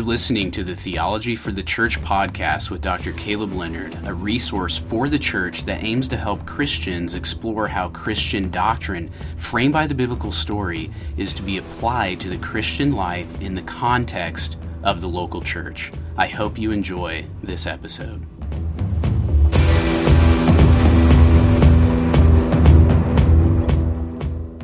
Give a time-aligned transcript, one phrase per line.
[0.00, 3.12] You're listening to the Theology for the Church podcast with Dr.
[3.12, 8.50] Caleb Leonard, a resource for the church that aims to help Christians explore how Christian
[8.50, 13.54] doctrine, framed by the biblical story, is to be applied to the Christian life in
[13.54, 15.92] the context of the local church.
[16.16, 18.24] I hope you enjoy this episode.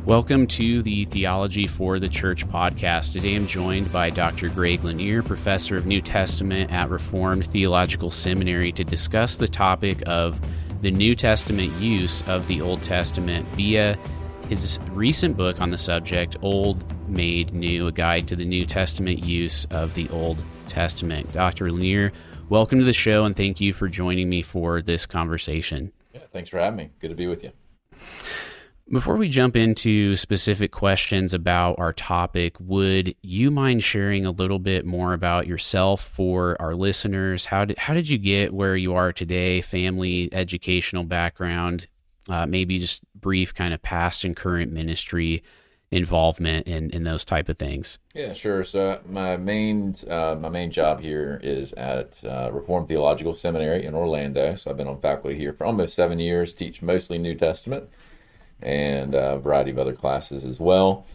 [0.07, 3.13] Welcome to the Theology for the Church podcast.
[3.13, 4.49] Today I'm joined by Dr.
[4.49, 10.41] Greg Lanier, professor of New Testament at Reformed Theological Seminary, to discuss the topic of
[10.81, 13.99] the New Testament use of the Old Testament via
[14.49, 19.25] his recent book on the subject, Old Made New, a guide to the New Testament
[19.25, 21.33] use of the Old Testament.
[21.33, 21.73] Dr.
[21.73, 22.13] Lanier,
[22.49, 25.91] welcome to the show and thank you for joining me for this conversation.
[26.15, 26.91] Yeah, thanks for having me.
[27.01, 27.51] Good to be with you.
[28.89, 34.61] Before we jump into specific questions about our topic, would you mind sharing a little
[34.61, 37.47] bit more about yourself for our listeners?
[37.47, 39.61] How did how did you get where you are today?
[39.61, 41.89] Family, educational background,
[42.31, 45.43] uh, maybe just brief kind of past and current ministry
[45.91, 47.99] involvement in, in those type of things.
[48.15, 48.63] Yeah, sure.
[48.63, 53.97] So my main uh, my main job here is at uh, Reformed Theological Seminary in
[53.97, 54.55] Orlando.
[54.55, 56.55] So I've been on faculty here for almost seven years.
[56.55, 57.89] Teach mostly New Testament
[58.63, 61.07] and a variety of other classes as well.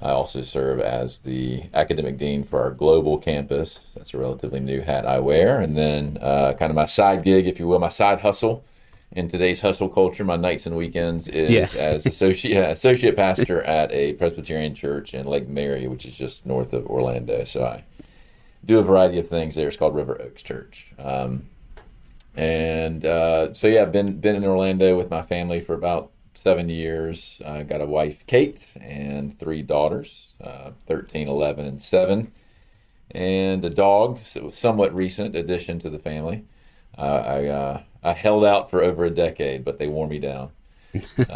[0.00, 3.80] I also serve as the academic dean for our global campus.
[3.94, 5.60] That's a relatively new hat I wear.
[5.60, 8.62] And then, uh, kind of my side gig, if you will, my side hustle
[9.12, 11.66] in today's hustle culture, my nights and weekends is yeah.
[11.80, 16.72] as associate associate pastor at a Presbyterian church in Lake Mary, which is just north
[16.74, 17.44] of Orlando.
[17.44, 17.84] So I
[18.64, 19.68] do a variety of things there.
[19.68, 20.92] It's called River Oaks Church.
[20.98, 21.46] Um,
[22.34, 26.68] and uh, so yeah, I've been been in Orlando with my family for about seven
[26.68, 27.40] years.
[27.44, 32.32] I got a wife, Kate, and three daughters, uh, 13, 11, and 7,
[33.12, 36.44] and a dog, so somewhat recent addition to the family.
[36.96, 40.50] Uh, I, uh, I held out for over a decade, but they wore me down.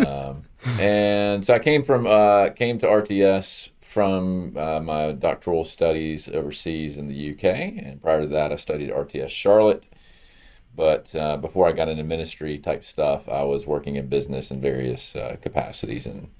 [0.07, 0.45] um,
[0.79, 6.97] and so I came from uh, came to RTS from uh, my doctoral studies overseas
[6.97, 9.87] in the UK, and prior to that, I studied RTS Charlotte
[10.75, 14.61] but uh, before I got into ministry type stuff, I was working in business in
[14.61, 16.31] various uh, capacities in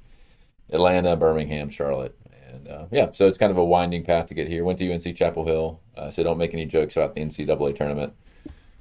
[0.73, 2.17] Atlanta, Birmingham, Charlotte.
[2.49, 4.65] And uh, yeah, so it's kind of a winding path to get here.
[4.65, 8.13] Went to UNC Chapel Hill, uh, so don't make any jokes about the NCAA tournament.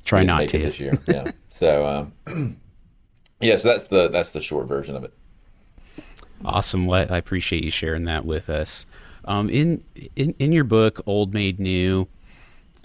[0.06, 0.98] Try not to this year.
[1.08, 1.32] Yeah.
[1.50, 1.86] so
[2.28, 2.58] um,
[3.42, 5.14] yeah, so that's the that's the short version of it.
[6.44, 6.86] Awesome.
[6.86, 8.86] Well, I appreciate you sharing that with us.
[9.26, 9.84] Um, in,
[10.16, 12.08] in in your book, Old Made New,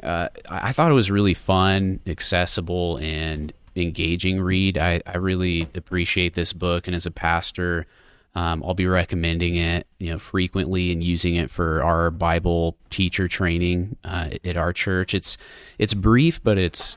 [0.04, 4.78] uh, I thought it was really fun, accessible, and engaging read.
[4.78, 7.86] I, I really appreciate this book, and as a pastor,
[8.34, 13.28] um, I'll be recommending it, you know, frequently and using it for our Bible teacher
[13.28, 15.14] training uh, at our church.
[15.14, 15.38] It's
[15.78, 16.96] it's brief, but it's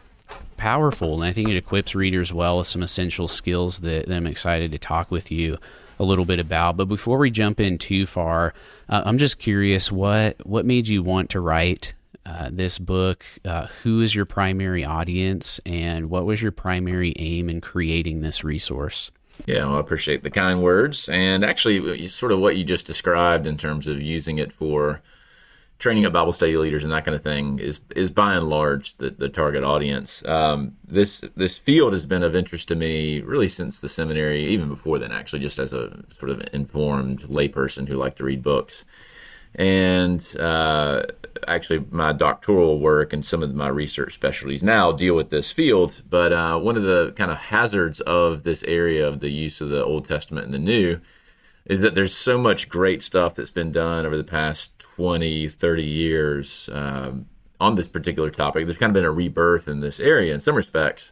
[0.58, 4.28] powerful, and I think it equips readers well with some essential skills that, that I'm
[4.28, 5.58] excited to talk with you
[6.00, 6.78] a little bit about.
[6.78, 8.54] But before we jump in too far,
[8.90, 11.94] uh, I'm just curious what what made you want to write
[12.28, 13.26] uh, this book.
[13.46, 18.44] Uh, who is your primary audience, and what was your primary aim in creating this
[18.44, 19.12] resource?
[19.46, 22.88] Yeah, well, I appreciate the kind words, and actually, uh, sort of what you just
[22.88, 25.02] described in terms of using it for
[25.80, 28.96] training up Bible study leaders and that kind of thing is is by and large
[28.96, 30.24] the, the target audience.
[30.26, 34.70] Um, this this field has been of interest to me really since the seminary, even
[34.70, 38.86] before then, actually, just as a sort of informed layperson who liked to read books
[39.58, 41.04] and uh,
[41.48, 46.04] actually my doctoral work and some of my research specialties now deal with this field.
[46.10, 49.70] But uh, one of the kind of hazards of this area of the use of
[49.70, 51.02] the old testament and the new
[51.66, 55.84] is that there's so much great stuff that's been done over the past 20 30
[55.84, 57.26] years um,
[57.60, 58.66] on this particular topic.
[58.66, 61.12] There's kind of been a rebirth in this area in some respects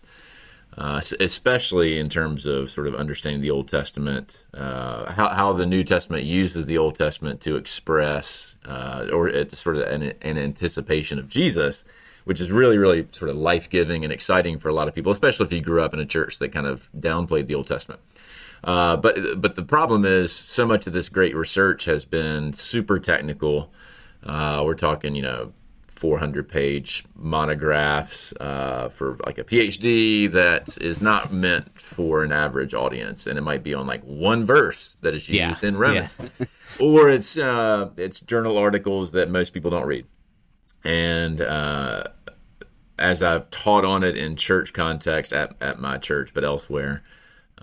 [0.78, 5.66] uh, especially in terms of sort of understanding the Old Testament, uh, how, how the
[5.66, 10.38] New Testament uses the Old Testament to express, uh, or it's sort of an, an,
[10.38, 11.85] anticipation of Jesus,
[12.26, 15.14] which is really, really sort of life giving and exciting for a lot of people,
[15.14, 18.02] especially if you grew up in a church that kind of downplayed the Old Testament.
[18.64, 22.99] Uh, but but the problem is, so much of this great research has been super
[22.99, 23.72] technical.
[24.23, 25.53] Uh, we're talking, you know,
[25.96, 32.74] 400 page monographs uh, for like a PhD that is not meant for an average
[32.74, 35.58] audience, and it might be on like one verse that is used yeah.
[35.62, 36.46] in Romans, yeah.
[36.80, 40.06] or it's uh, it's journal articles that most people don't read.
[40.84, 42.03] And uh,
[43.00, 47.03] as I've taught on it in church context at, at my church, but elsewhere,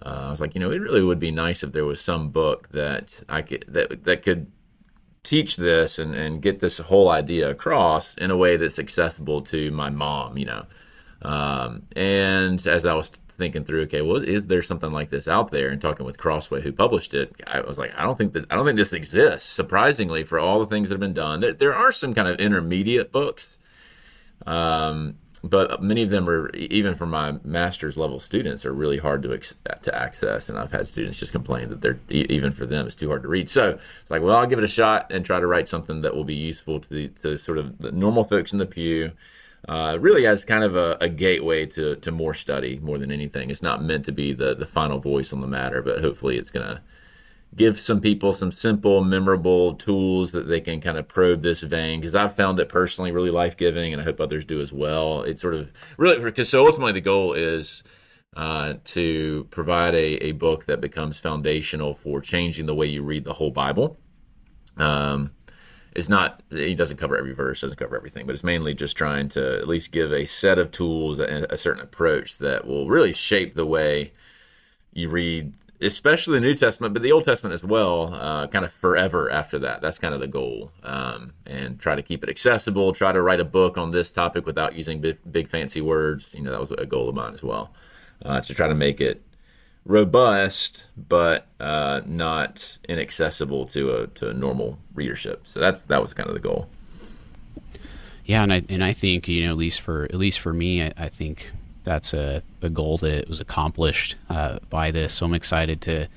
[0.05, 2.31] uh, I was like, you know, it really would be nice if there was some
[2.31, 4.51] book that I could that that could
[5.23, 9.71] teach this and, and get this whole idea across in a way that's accessible to
[9.71, 10.67] my mom, you know.
[11.23, 15.53] Um, and as I was thinking through, okay, well, is there something like this out
[15.53, 15.69] there?
[15.69, 18.57] And talking with Crossway, who published it, I was like, I don't think that I
[18.57, 19.49] don't think this exists.
[19.49, 22.41] Surprisingly, for all the things that have been done, there, there are some kind of
[22.41, 23.57] intermediate books.
[24.47, 29.23] Um, but many of them are even for my master's level students are really hard
[29.23, 29.37] to
[29.83, 33.09] to access and i've had students just complain that they're even for them it's too
[33.09, 33.51] hard to read.
[33.51, 36.15] So it's like well i'll give it a shot and try to write something that
[36.15, 39.13] will be useful to the to sort of the normal folks in the pew
[39.69, 43.49] uh, really as kind of a, a, gateway to, to more study more than anything.
[43.49, 46.51] It's not meant to be the, the final voice on the matter but hopefully it's
[46.51, 46.83] going to
[47.55, 52.01] give some people some simple, memorable tools that they can kind of probe this vein
[52.01, 55.23] because I've found it personally really life giving, and I hope others do as well.
[55.23, 57.83] It's sort of really because so ultimately the goal is
[58.37, 63.25] uh, to provide a, a book that becomes foundational for changing the way you read
[63.25, 63.99] the whole Bible.
[64.79, 65.33] Um,
[65.95, 69.29] it's not it doesn't cover every verse doesn't cover everything but it's mainly just trying
[69.29, 73.13] to at least give a set of tools and a certain approach that will really
[73.13, 74.11] shape the way
[74.95, 75.53] you read
[75.83, 79.59] especially the New Testament, but the Old Testament as well, uh, kind of forever after
[79.59, 79.81] that.
[79.81, 80.71] That's kind of the goal.
[80.83, 84.47] Um, and try to keep it accessible, try to write a book on this topic
[84.47, 86.33] without using big, big fancy words.
[86.35, 87.73] You know, that was a goal of mine as well,
[88.25, 89.23] uh, to try to make it
[89.85, 95.47] robust, but uh, not inaccessible to a, to a normal readership.
[95.47, 96.69] So that's, that was kind of the goal.
[98.25, 98.45] Yeah.
[98.45, 100.93] And I, and I think, you know, at least for, at least for me, I,
[100.97, 101.51] I think
[101.85, 105.15] that's a, a goal that was accomplished uh, by this.
[105.15, 106.09] So I'm excited to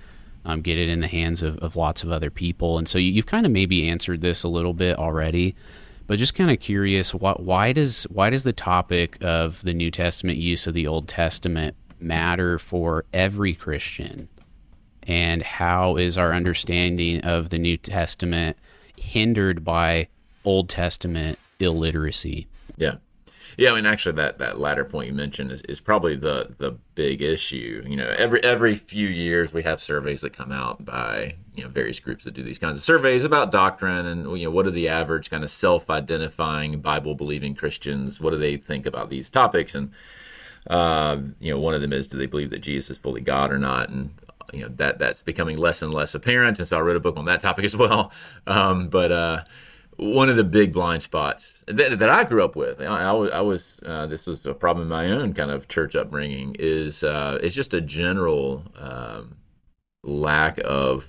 [0.46, 2.78] um, get it in the hands of, of, lots of other people.
[2.78, 5.56] And so you, have kind of maybe answered this a little bit already,
[6.08, 9.90] but just kind of curious, why, why does why does the topic of the New
[9.90, 14.30] Testament use of the Old Testament matter for every Christian?
[15.08, 18.58] And how is our understanding of the New Testament
[18.98, 20.08] hindered by
[20.44, 22.48] Old Testament illiteracy?
[23.58, 23.72] Yeah.
[23.72, 27.22] I mean, actually, that, that latter point you mentioned is, is probably the the big
[27.22, 27.84] issue.
[27.88, 31.70] You know, every every few years we have surveys that come out by you know
[31.70, 34.72] various groups that do these kinds of surveys about doctrine and you know what are
[34.72, 38.20] the average kind of self-identifying Bible-believing Christians?
[38.20, 39.76] What do they think about these topics?
[39.76, 39.92] And
[40.68, 43.52] uh, you know, one of them is do they believe that Jesus is fully God
[43.52, 43.90] or not?
[43.90, 44.12] And
[44.54, 46.60] you know that that's becoming less and less apparent.
[46.60, 48.12] And so I wrote a book on that topic as well.
[48.48, 49.44] Um, but uh,
[49.98, 52.82] one of the big blind spots that, that I grew up with.
[52.82, 55.96] I, I, I was uh, this was a problem in my own kind of church
[55.96, 56.56] upbringing.
[56.60, 59.38] Is uh, it's just a general um,
[60.04, 61.08] lack of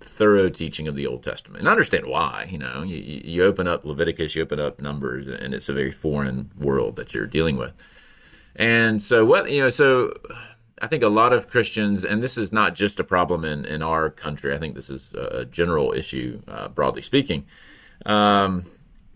[0.00, 2.46] thorough teaching of the Old Testament, and I understand why.
[2.50, 5.92] You know, you, you open up Leviticus, you open up Numbers, and it's a very
[5.92, 7.72] foreign world that you're dealing with.
[8.56, 10.12] And so what you know, so
[10.80, 13.82] I think a lot of Christians, and this is not just a problem in in
[13.82, 14.54] our country.
[14.54, 17.44] I think this is a general issue, uh, broadly speaking.
[18.06, 18.64] Um,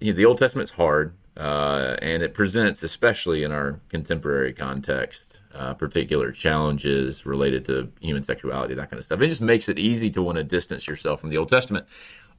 [0.00, 5.38] you know, the Old Testament's hard, uh, and it presents, especially in our contemporary context,
[5.54, 9.20] uh, particular challenges related to human sexuality, that kind of stuff.
[9.20, 11.86] It just makes it easy to want to distance yourself from the Old Testament.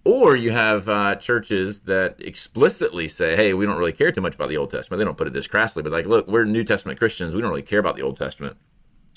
[0.05, 4.35] Or you have uh, churches that explicitly say, "Hey, we don't really care too much
[4.35, 6.65] about the Old Testament." They don't put it this crassly, but like, look, we're New
[6.65, 7.33] Testament Christians.
[7.33, 8.57] We don't really care about the Old Testament.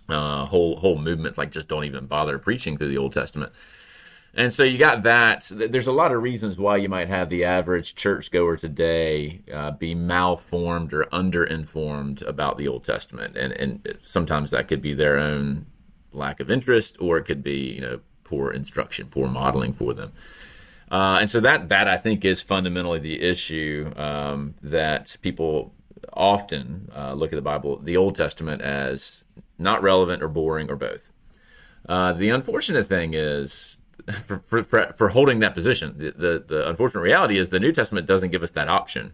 [0.09, 3.53] Uh, whole whole movements like just don't even bother preaching through the Old Testament.
[4.37, 5.51] And so you got that.
[5.51, 9.95] There's a lot of reasons why you might have the average churchgoer today uh, be
[9.95, 15.65] malformed or underinformed about the Old Testament, and and sometimes that could be their own
[16.13, 20.13] lack of interest, or it could be you know poor instruction, poor modeling for them.
[20.91, 25.73] Uh, and so that that I think is fundamentally the issue um, that people
[26.13, 29.25] often uh, look at the Bible, the Old Testament, as
[29.59, 31.11] not relevant or boring or both.
[31.89, 33.79] Uh, the unfortunate thing is
[34.27, 35.95] for, for, for, holding that position.
[35.97, 39.13] The, the, the, unfortunate reality is the New Testament doesn't give us that option.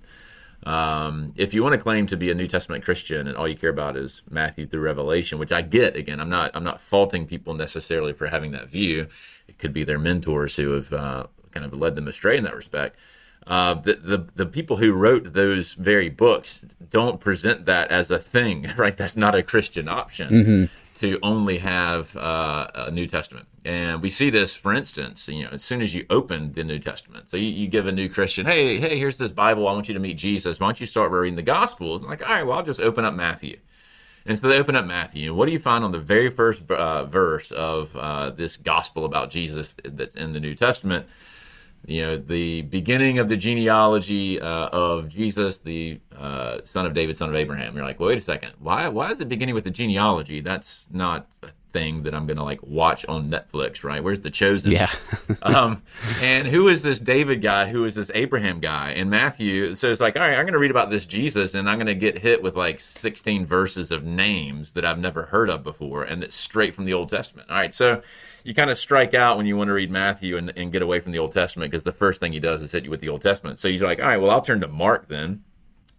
[0.64, 3.56] Um, if you want to claim to be a New Testament Christian and all you
[3.56, 7.26] care about is Matthew through Revelation, which I get, again, I'm not I'm not faulting
[7.26, 9.08] people necessarily for having that view.
[9.48, 12.54] It could be their mentors who have uh, kind of led them astray in that
[12.54, 12.96] respect.
[13.44, 18.20] Uh, the, the the people who wrote those very books don't present that as a
[18.20, 18.96] thing, right?
[18.96, 20.30] That's not a Christian option.
[20.30, 20.64] Mm-hmm
[21.02, 23.48] to only have uh, a New Testament.
[23.64, 26.80] And we see this, for instance, you know, as soon as you open the New
[26.80, 27.28] Testament.
[27.28, 29.68] So you, you, give a new Christian, hey, hey, here's this Bible.
[29.68, 30.58] I want you to meet Jesus.
[30.58, 32.00] Why don't you start reading the Gospels?
[32.00, 33.58] And like, all right, well, I'll just open up Matthew.
[34.26, 35.30] And so they open up Matthew.
[35.30, 39.04] And what do you find on the very first uh, verse of uh, this gospel
[39.04, 41.06] about Jesus that's in the New Testament?
[41.86, 47.16] you know, the beginning of the genealogy uh, of Jesus, the uh, son of David,
[47.16, 47.74] son of Abraham.
[47.74, 48.52] You're like, well, wait a second.
[48.58, 50.40] Why, why is it beginning with the genealogy?
[50.40, 54.02] That's not a thing that I'm going to like watch on Netflix, right?
[54.02, 54.70] Where's the chosen?
[54.70, 54.90] Yeah.
[55.42, 55.82] um,
[56.20, 57.68] and who is this David guy?
[57.68, 58.90] Who is this Abraham guy?
[58.90, 61.68] And Matthew, so it's like, all right, I'm going to read about this Jesus, and
[61.68, 65.50] I'm going to get hit with like 16 verses of names that I've never heard
[65.50, 67.50] of before, and that's straight from the Old Testament.
[67.50, 68.02] All right, so
[68.44, 71.00] you kind of strike out when you want to read Matthew and, and get away
[71.00, 73.08] from the Old Testament because the first thing he does is hit you with the
[73.08, 73.58] Old Testament.
[73.58, 75.44] So you're like, all right, well, I'll turn to Mark then.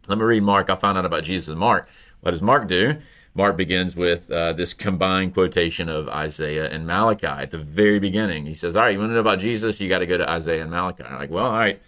[0.07, 0.69] Let me read Mark.
[0.69, 1.87] I'll find out about Jesus and Mark.
[2.19, 2.97] What does Mark do?
[3.35, 8.45] Mark begins with uh, this combined quotation of Isaiah and Malachi at the very beginning.
[8.45, 9.79] He says, All right, you want to know about Jesus?
[9.81, 11.03] You got to go to Isaiah and Malachi.
[11.03, 11.81] I'm like, well, all right.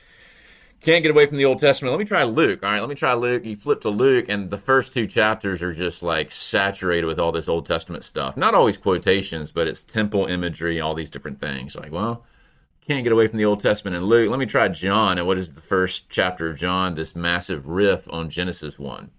[0.82, 1.94] Can't get away from the Old Testament.
[1.94, 2.64] Let me try Luke.
[2.64, 3.46] All right, let me try Luke.
[3.46, 7.32] You flip to Luke, and the first two chapters are just like saturated with all
[7.32, 8.38] this Old Testament stuff.
[8.38, 11.76] Not always quotations, but it's temple imagery, all these different things.
[11.76, 12.24] Like, well,
[12.88, 14.30] can't get away from the Old Testament and Luke.
[14.30, 15.18] Let me try John.
[15.18, 16.94] And what is the first chapter of John?
[16.94, 19.10] This massive riff on Genesis 1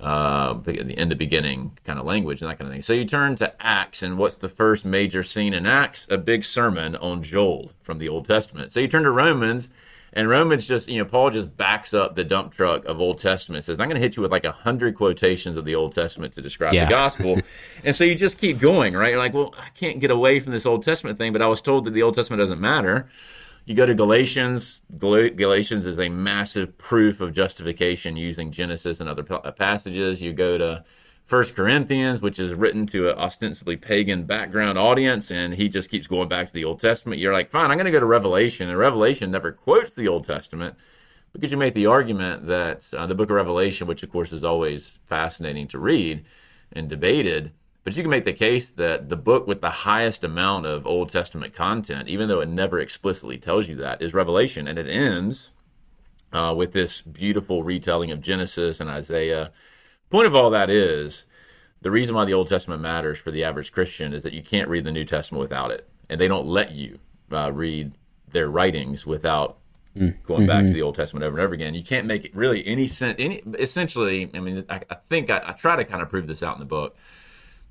[0.00, 2.82] uh, in the beginning kind of language and that kind of thing.
[2.82, 6.06] So you turn to Acts, and what's the first major scene in Acts?
[6.10, 8.72] A big sermon on Joel from the Old Testament.
[8.72, 9.68] So you turn to Romans,
[10.12, 13.64] and Romans just, you know, Paul just backs up the dump truck of Old Testament.
[13.64, 16.34] Says, I'm going to hit you with like a hundred quotations of the Old Testament
[16.34, 16.84] to describe yeah.
[16.84, 17.40] the gospel.
[17.84, 19.10] and so you just keep going, right?
[19.10, 21.60] You're like, well, I can't get away from this Old Testament thing, but I was
[21.60, 23.08] told that the Old Testament doesn't matter.
[23.66, 24.82] You go to Galatians.
[24.98, 30.20] Galatians is a massive proof of justification using Genesis and other uh, passages.
[30.20, 30.84] You go to
[31.24, 36.06] First Corinthians, which is written to an ostensibly pagan background audience, and he just keeps
[36.06, 37.20] going back to the Old Testament.
[37.20, 40.26] You're like, fine, I'm going to go to Revelation, and Revelation never quotes the Old
[40.26, 40.76] Testament
[41.32, 44.44] because you make the argument that uh, the book of Revelation, which of course is
[44.44, 46.26] always fascinating to read
[46.70, 47.52] and debated,
[47.84, 51.10] but you can make the case that the book with the highest amount of Old
[51.10, 54.66] Testament content, even though it never explicitly tells you that, is Revelation.
[54.66, 55.50] And it ends
[56.32, 59.52] uh, with this beautiful retelling of Genesis and Isaiah.
[60.08, 61.26] Point of all that is
[61.82, 64.68] the reason why the Old Testament matters for the average Christian is that you can't
[64.68, 65.86] read the New Testament without it.
[66.08, 66.98] And they don't let you
[67.30, 67.94] uh, read
[68.32, 69.58] their writings without
[69.94, 70.14] mm.
[70.24, 70.46] going mm-hmm.
[70.46, 70.72] back to mm-hmm.
[70.72, 71.74] the Old Testament over and over again.
[71.74, 73.16] You can't make it really any sense.
[73.18, 76.42] Any essentially, I mean, I, I think I, I, try to kind of prove this
[76.42, 76.96] out in the book.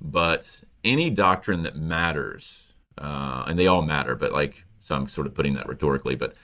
[0.00, 5.26] But any doctrine that matters, uh, and they all matter, but like, so I'm sort
[5.26, 6.34] of putting that rhetorically, but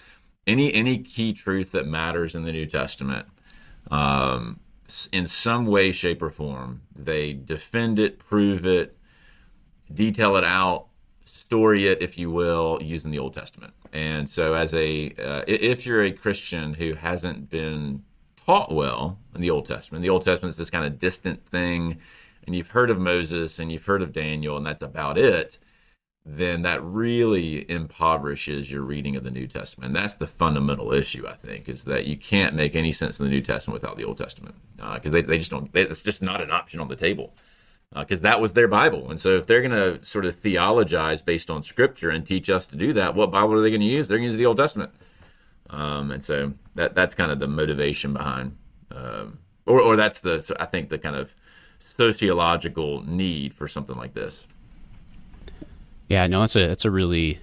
[0.46, 3.26] any any key truth that matters in the New Testament,
[3.90, 4.60] um,
[5.12, 8.96] in some way, shape, or form, they defend it, prove it,
[9.92, 10.86] detail it out,
[11.24, 13.74] story it, if you will, using the Old Testament.
[13.92, 18.02] And so, as a uh, if you're a Christian who hasn't been
[18.36, 21.98] taught well in the Old Testament, the Old Testament is this kind of distant thing
[22.46, 25.58] and you've heard of Moses and you've heard of Daniel, and that's about it,
[26.24, 29.88] then that really impoverishes your reading of the New Testament.
[29.88, 33.24] And that's the fundamental issue, I think, is that you can't make any sense of
[33.24, 36.02] the New Testament without the Old Testament because uh, they, they just don't, they, it's
[36.02, 37.34] just not an option on the table
[37.94, 39.10] because uh, that was their Bible.
[39.10, 42.66] And so if they're going to sort of theologize based on Scripture and teach us
[42.68, 44.06] to do that, what Bible are they going to use?
[44.06, 44.92] They're going to use the Old Testament.
[45.70, 48.56] Um, and so that that's kind of the motivation behind,
[48.90, 51.34] um, or, or that's the, so I think, the kind of
[52.00, 54.46] sociological need for something like this.
[56.08, 57.38] Yeah, no, that's a that's a really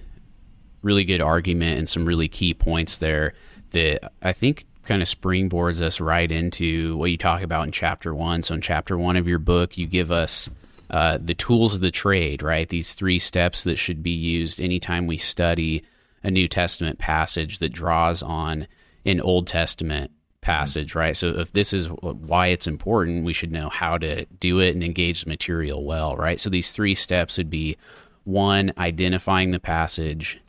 [0.82, 3.34] really good argument and some really key points there
[3.70, 8.12] that I think kind of springboards us right into what you talk about in chapter
[8.12, 8.42] one.
[8.42, 10.50] So in chapter one of your book, you give us
[10.90, 12.68] uh, the tools of the trade, right?
[12.68, 15.84] These three steps that should be used anytime we study
[16.24, 18.66] a New Testament passage that draws on
[19.04, 21.16] an Old Testament passage, right?
[21.16, 24.84] So if this is why it's important, we should know how to do it and
[24.84, 26.38] engage the material well, right?
[26.40, 27.76] So these three steps would be
[28.24, 30.40] one, identifying the passage,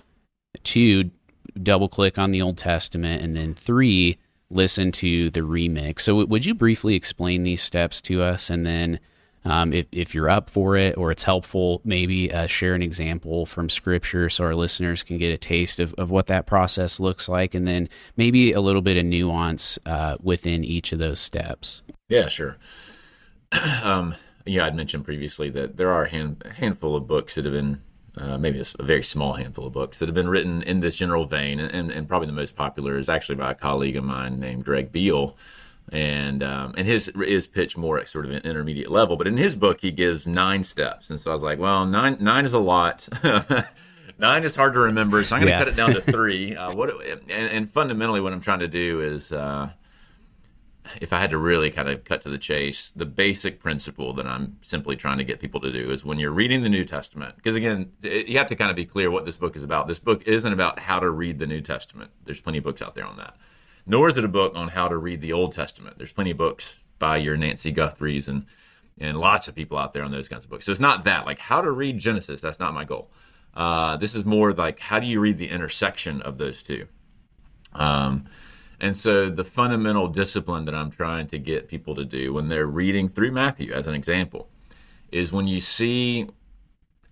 [0.63, 1.11] two,
[1.61, 4.17] double click on the Old Testament, and then three,
[4.49, 6.01] listen to the remix.
[6.01, 8.99] So would you briefly explain these steps to us and then
[9.45, 13.45] um, if, if you're up for it or it's helpful, maybe uh, share an example
[13.45, 17.29] from scripture so our listeners can get a taste of, of what that process looks
[17.29, 21.81] like, and then maybe a little bit of nuance uh, within each of those steps.
[22.09, 22.57] Yeah, sure.
[23.83, 24.15] um,
[24.45, 27.81] yeah, I'd mentioned previously that there are a hand, handful of books that have been,
[28.17, 31.25] uh, maybe a, very small handful of books that have been written in this general
[31.25, 34.39] vein, and, and, and probably the most popular is actually by a colleague of mine
[34.39, 35.37] named Greg Beale
[35.91, 39.17] and um, and his is pitched more at sort of an intermediate level.
[39.17, 42.17] But in his book, he gives nine steps, and so I was like, well, nine
[42.19, 43.07] nine is a lot.
[44.19, 45.59] nine is hard to remember, so I'm going to yeah.
[45.59, 46.55] cut it down to three.
[46.55, 49.71] Uh, what and, and, fundamentally, what I'm trying to do is, uh,
[51.01, 54.27] if I had to really kind of cut to the chase, the basic principle that
[54.27, 57.35] I'm simply trying to get people to do is when you're reading the New Testament,
[57.35, 59.87] because again, it, you have to kind of be clear what this book is about.
[59.87, 62.11] This book isn't about how to read the New Testament.
[62.25, 63.35] There's plenty of books out there on that
[63.89, 65.97] nor is it a book on how to read the Old Testament.
[65.97, 68.45] There's plenty of books by your Nancy Guthries and
[69.01, 70.65] and lots of people out there on those kinds of books.
[70.65, 72.39] So it's not that like how to read Genesis.
[72.41, 73.09] That's not my goal.
[73.53, 76.87] Uh, this is more like how do you read the intersection of those two.
[77.73, 78.25] Um,
[78.79, 82.67] and so the fundamental discipline that I'm trying to get people to do when they're
[82.67, 84.49] reading through Matthew, as an example,
[85.11, 86.27] is when you see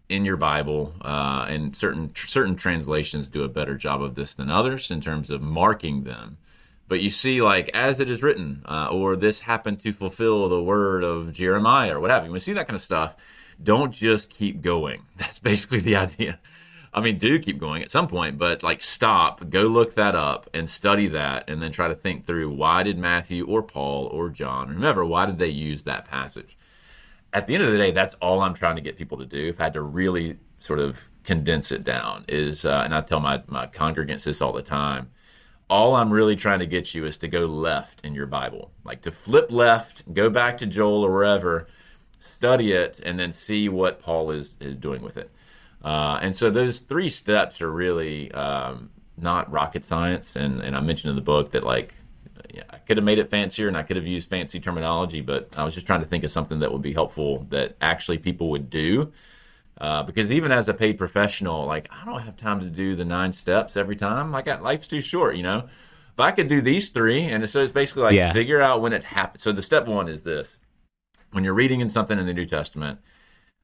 [0.09, 4.49] in your Bible, uh, and certain certain translations do a better job of this than
[4.49, 6.37] others in terms of marking them.
[6.87, 10.61] But you see, like as it is written, uh, or this happened to fulfill the
[10.63, 12.31] word of Jeremiah, or what have you.
[12.31, 13.15] When you see that kind of stuff,
[13.61, 15.03] don't just keep going.
[15.17, 16.39] That's basically the idea.
[16.93, 20.49] I mean, do keep going at some point, but like stop, go look that up
[20.53, 24.29] and study that, and then try to think through why did Matthew or Paul or
[24.29, 26.57] John, or remember, why did they use that passage?
[27.33, 29.49] At the end of the day, that's all I'm trying to get people to do.
[29.49, 33.19] If I had to really sort of condense it down, is, uh, and I tell
[33.19, 35.09] my, my congregants this all the time
[35.69, 39.01] all I'm really trying to get you is to go left in your Bible, like
[39.03, 41.67] to flip left, go back to Joel or wherever,
[42.19, 45.31] study it, and then see what Paul is is doing with it.
[45.83, 50.35] Uh, and so those three steps are really um, not rocket science.
[50.35, 51.93] And, and I mentioned in the book that like
[52.53, 55.53] yeah, I could have made it fancier and I could have used fancy terminology, but
[55.57, 58.49] I was just trying to think of something that would be helpful that actually people
[58.51, 59.11] would do.
[59.79, 63.05] Uh, because even as a paid professional, like I don't have time to do the
[63.05, 64.31] nine steps every time.
[64.31, 65.67] Like life's too short, you know.
[66.13, 68.33] If I could do these three, and so it's basically like yeah.
[68.33, 69.43] figure out when it happens.
[69.43, 70.57] So the step one is this:
[71.31, 72.99] when you're reading in something in the New Testament,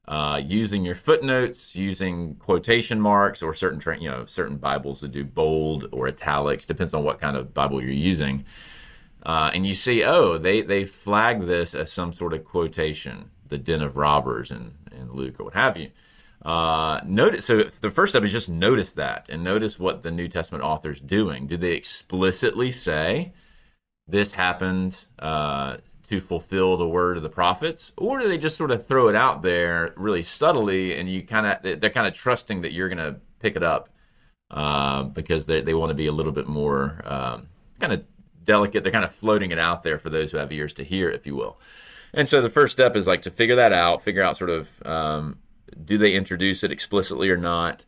[0.06, 5.24] uh, using your footnotes, using quotation marks, or certain you know certain Bibles that do
[5.24, 8.44] bold or italics, depends on what kind of Bible you're using.
[9.24, 13.58] Uh, and you see, oh, they they flag this as some sort of quotation, the
[13.58, 15.90] den of robbers in, in Luke or what have you.
[16.44, 17.46] Uh, notice.
[17.46, 21.00] So the first step is just notice that and notice what the New Testament author's
[21.00, 21.46] doing.
[21.46, 23.32] Do they explicitly say
[24.06, 24.98] this happened?
[25.18, 29.08] Uh, to fulfill the word of the prophets, or do they just sort of throw
[29.08, 32.88] it out there really subtly, and you kind of they're kind of trusting that you're
[32.88, 33.88] going to pick it up
[34.50, 37.48] uh, because they they want to be a little bit more um,
[37.80, 38.04] kind of
[38.44, 38.82] delicate.
[38.82, 41.26] They're kind of floating it out there for those who have ears to hear, if
[41.26, 41.58] you will.
[42.12, 44.70] And so the first step is like to figure that out, figure out sort of
[44.86, 45.38] um,
[45.84, 47.84] do they introduce it explicitly or not.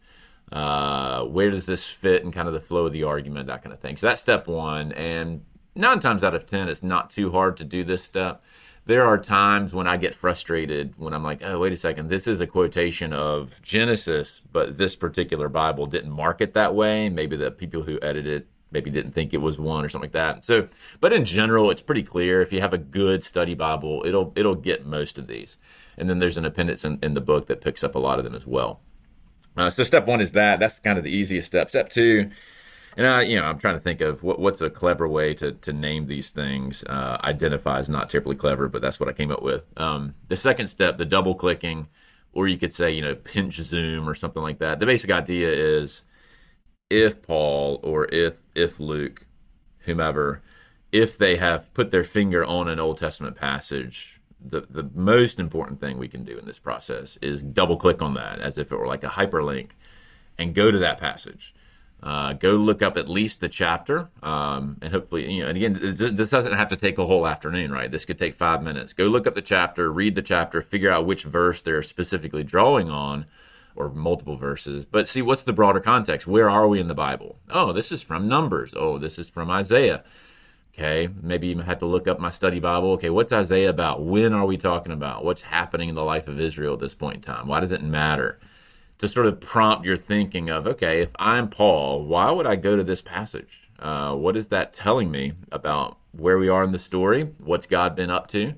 [0.53, 3.72] Uh, where does this fit in kind of the flow of the argument, that kind
[3.72, 3.96] of thing.
[3.96, 4.92] So that's step one.
[4.92, 5.44] And
[5.75, 8.42] nine times out of ten, it's not too hard to do this step.
[8.85, 12.29] There are times when I get frustrated when I'm like, oh, wait a second, this
[12.29, 17.09] is a quotation of Genesis, but this particular Bible didn't mark it that way.
[17.09, 20.12] Maybe the people who edited it maybe didn't think it was one or something like
[20.12, 20.44] that.
[20.44, 20.68] So,
[21.01, 22.40] but in general, it's pretty clear.
[22.40, 25.59] If you have a good study Bible, it'll it'll get most of these.
[25.99, 28.25] And then there's an appendix in, in the book that picks up a lot of
[28.25, 28.81] them as well.
[29.57, 30.61] Uh, so step one is that.
[30.61, 31.71] That's kind of the easiest step.
[31.71, 32.31] Step two
[32.97, 35.53] and I, you know, I'm trying to think of what, what's a clever way to,
[35.53, 36.83] to name these things.
[36.85, 39.67] Uh, identify is not terribly clever, but that's what I came up with.
[39.77, 41.89] Um, the second step, the double clicking,
[42.33, 44.81] or you could say, you know, pinch zoom or something like that.
[44.81, 46.05] The basic idea is
[46.89, 49.27] if Paul or if if Luke,
[49.81, 50.43] whomever,
[50.91, 54.16] if they have put their finger on an Old Testament passage,
[54.49, 58.15] the the most important thing we can do in this process is double click on
[58.15, 59.71] that as if it were like a hyperlink
[60.39, 61.55] and go to that passage
[62.03, 65.79] uh, go look up at least the chapter, um, and hopefully, you know, and again,
[65.81, 67.91] this doesn't have to take a whole afternoon, right?
[67.91, 68.93] This could take five minutes.
[68.93, 72.91] Go look up the chapter, read the chapter, figure out which verse they're specifically drawing
[72.91, 73.25] on,
[73.75, 74.85] or multiple verses.
[74.85, 76.27] But see, what's the broader context?
[76.27, 77.39] Where are we in the Bible?
[77.51, 78.75] Oh, this is from Numbers.
[78.77, 80.05] Oh, this is from Isaiah.
[80.79, 82.93] Okay, maybe you have to look up my study Bible.
[82.93, 84.05] Okay, what's Isaiah about?
[84.05, 85.25] When are we talking about?
[85.25, 87.47] What's happening in the life of Israel at this point in time?
[87.47, 88.39] Why does it matter?
[88.99, 92.77] to sort of prompt your thinking of, okay, if I'm Paul, why would I go
[92.77, 93.69] to this passage?
[93.79, 97.25] Uh, what is that telling me about where we are in the story?
[97.39, 98.55] What's God been up to?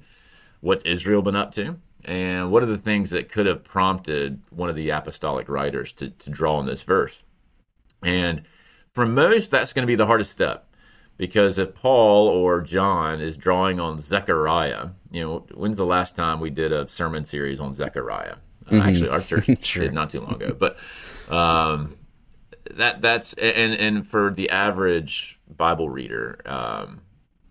[0.61, 1.77] What's Israel been up to?
[2.05, 6.11] And what are the things that could have prompted one of the apostolic writers to,
[6.11, 7.25] to draw on this verse?
[8.03, 8.43] And
[8.95, 10.68] for most, that's going to be the hardest step.
[11.19, 16.39] Because if Paul or John is drawing on Zechariah, you know, when's the last time
[16.39, 18.37] we did a sermon series on Zechariah?
[18.67, 18.81] Mm-hmm.
[18.81, 19.83] Actually, our church sure.
[19.85, 20.79] did not too long ago, but
[21.29, 21.97] um,
[22.71, 27.01] that that's and and for the average Bible reader, um,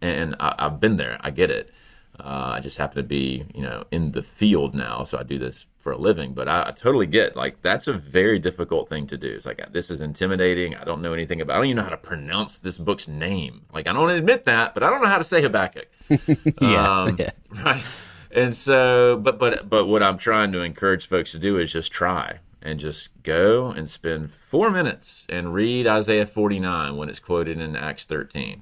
[0.01, 1.17] and I, have been there.
[1.19, 1.71] I get it.
[2.19, 5.38] Uh, I just happen to be, you know, in the field now, so I do
[5.38, 6.34] this for a living.
[6.34, 9.27] But I, I, totally get like that's a very difficult thing to do.
[9.27, 10.75] It's like this is intimidating.
[10.75, 11.53] I don't know anything about.
[11.53, 13.65] I don't even know how to pronounce this book's name.
[13.73, 15.88] Like I don't admit that, but I don't know how to say Habakkuk.
[16.62, 17.32] yeah, um, yeah.
[17.63, 17.84] Right
[18.32, 21.91] and so but but but what i'm trying to encourage folks to do is just
[21.91, 27.60] try and just go and spend four minutes and read isaiah 49 when it's quoted
[27.60, 28.62] in acts 13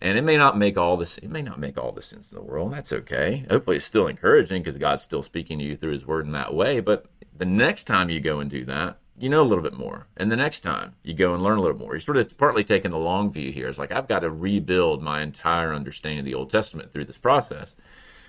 [0.00, 2.36] And it may not make all this it may not make all the sense in
[2.36, 2.72] the world.
[2.72, 3.44] That's okay.
[3.50, 6.54] Hopefully it's still encouraging because God's still speaking to you through his word in that
[6.54, 6.80] way.
[6.80, 10.06] But the next time you go and do that, you know a little bit more.
[10.16, 11.92] And the next time you go and learn a little more.
[11.92, 13.68] You're sort of partly taking the long view here.
[13.68, 17.16] It's like I've got to rebuild my entire understanding of the Old Testament through this
[17.16, 17.74] process.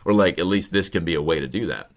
[0.05, 1.89] Or like at least this can be a way to do that.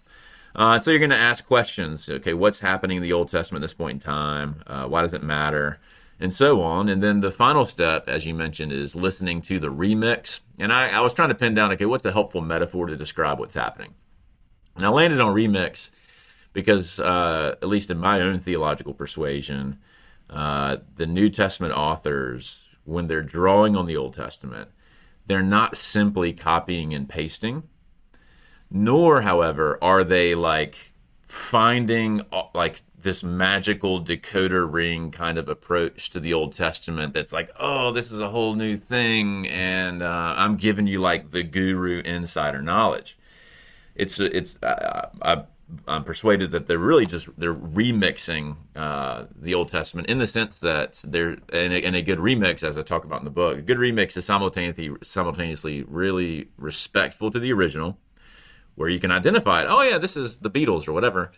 [0.55, 2.09] Uh, so you're going to ask questions.
[2.09, 4.61] Okay, what's happening in the Old Testament at this point in time?
[4.65, 5.79] Uh, why does it matter?
[6.19, 6.89] And so on.
[6.89, 10.41] And then the final step, as you mentioned, is listening to the remix.
[10.57, 13.39] And I, I was trying to pin down, okay, what's a helpful metaphor to describe
[13.39, 13.93] what's happening?
[14.75, 15.91] And I landed on remix
[16.51, 19.79] because, uh, at least in my own theological persuasion,
[20.29, 24.69] uh, the New Testament authors, when they're drawing on the Old Testament,
[25.25, 27.63] they're not simply copying and pasting,
[28.69, 30.88] nor, however, are they like
[31.29, 37.31] finding uh, like this magical decoder ring kind of approach to the Old Testament that's
[37.31, 41.43] like, oh, this is a whole new thing, and uh, I'm giving you like the
[41.43, 43.17] guru insider knowledge.
[43.95, 45.43] It's it's uh, I,
[45.87, 50.57] I'm persuaded that they're really just they're remixing uh, the Old Testament in the sense
[50.59, 53.59] that they're and a, and a, good remix, as I talk about in the book,
[53.59, 57.99] a good remix is simultaneously simultaneously really respectful to the original,
[58.79, 59.67] where you can identify it.
[59.69, 61.31] Oh yeah, this is the Beatles or whatever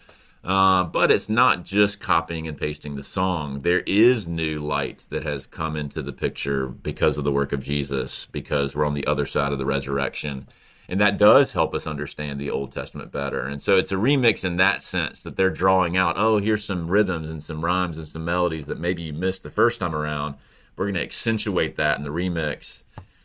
[0.43, 3.61] uh, but it's not just copying and pasting the song.
[3.61, 7.63] There is new light that has come into the picture because of the work of
[7.63, 10.47] Jesus, because we're on the other side of the resurrection.
[10.89, 13.45] And that does help us understand the Old Testament better.
[13.45, 16.89] And so it's a remix in that sense that they're drawing out, oh, here's some
[16.89, 20.35] rhythms and some rhymes and some melodies that maybe you missed the first time around.
[20.75, 22.81] We're going to accentuate that in the remix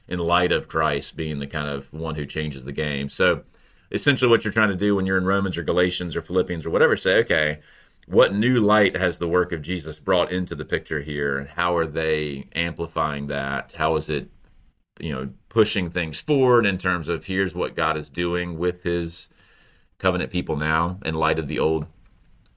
[0.06, 3.08] in light of Christ being the kind of one who changes the game.
[3.08, 3.42] So
[3.90, 6.70] essentially what you're trying to do when you're in Romans or Galatians or Philippians or
[6.70, 7.60] whatever, say, okay,
[8.06, 11.76] what new light has the work of Jesus brought into the picture here, and how
[11.76, 13.72] are they amplifying that?
[13.72, 14.30] How is it,
[15.00, 19.28] you know, pushing things forward in terms of here's what God is doing with His
[19.98, 21.86] covenant people now in light of the old,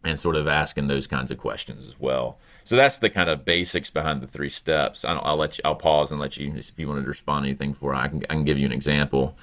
[0.03, 2.37] and sort of asking those kinds of questions as well.
[2.63, 5.03] So that's the kind of basics behind the three steps.
[5.03, 5.61] I'll, I'll let you.
[5.65, 8.23] I'll pause and let you, if you wanted to respond to anything before I can,
[8.29, 9.35] I can give you an example.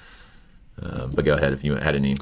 [0.81, 2.15] Uh, but go ahead if you had any.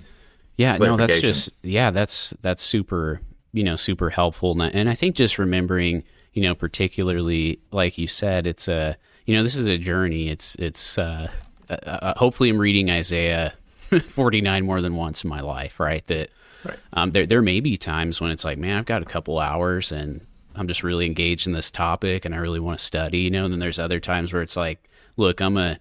[0.57, 5.15] Yeah, no, that's just yeah, that's that's super you know super helpful, and I think
[5.15, 9.77] just remembering you know particularly like you said, it's a you know this is a
[9.77, 10.29] journey.
[10.29, 11.29] It's it's uh,
[11.69, 13.53] uh, uh hopefully I'm reading Isaiah
[14.01, 16.05] 49 more than once in my life, right?
[16.07, 16.29] That
[16.63, 16.77] right.
[16.93, 19.91] Um, there there may be times when it's like, man, I've got a couple hours
[19.91, 20.21] and
[20.55, 23.43] I'm just really engaged in this topic and I really want to study, you know.
[23.43, 25.79] And then there's other times where it's like, look, I'm a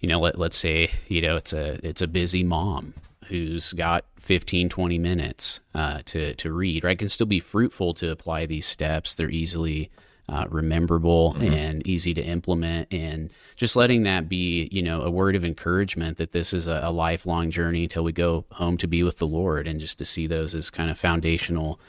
[0.00, 2.94] you know, let, let's say, you know, it's a, it's a busy mom
[3.26, 6.92] who's got 15, 20 minutes uh, to, to read, right?
[6.92, 9.14] It can still be fruitful to apply these steps.
[9.14, 9.90] They're easily
[10.28, 11.52] uh, rememberable mm-hmm.
[11.52, 12.92] and easy to implement.
[12.92, 16.80] And just letting that be, you know, a word of encouragement that this is a,
[16.84, 20.04] a lifelong journey until we go home to be with the Lord and just to
[20.04, 21.80] see those as kind of foundational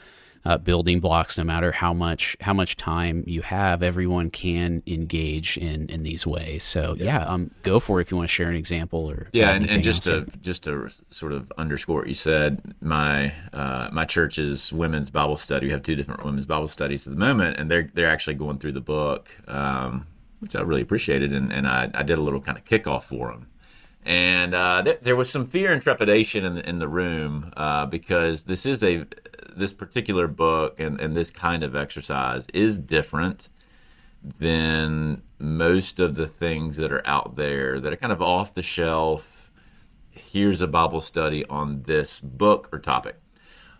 [0.44, 1.38] uh, building blocks.
[1.38, 6.26] No matter how much how much time you have, everyone can engage in in these
[6.26, 6.64] ways.
[6.64, 9.28] So yeah, yeah um, go for it if you want to share an example or
[9.32, 9.52] yeah.
[9.52, 14.04] And, and just to just to sort of underscore what you said, my uh, my
[14.04, 15.66] church's women's Bible study.
[15.66, 18.58] We have two different women's Bible studies at the moment, and they're they're actually going
[18.58, 19.30] through the book.
[19.46, 20.06] Um,
[20.40, 23.30] which I really appreciated, and, and I, I did a little kind of kickoff for
[23.30, 23.46] them
[24.04, 27.86] and uh, th- there was some fear and trepidation in the, in the room uh,
[27.86, 29.04] because this is a
[29.54, 33.48] this particular book and, and this kind of exercise is different
[34.38, 38.62] than most of the things that are out there that are kind of off the
[38.62, 39.50] shelf.
[40.10, 43.16] Here's a Bible study on this book or topic.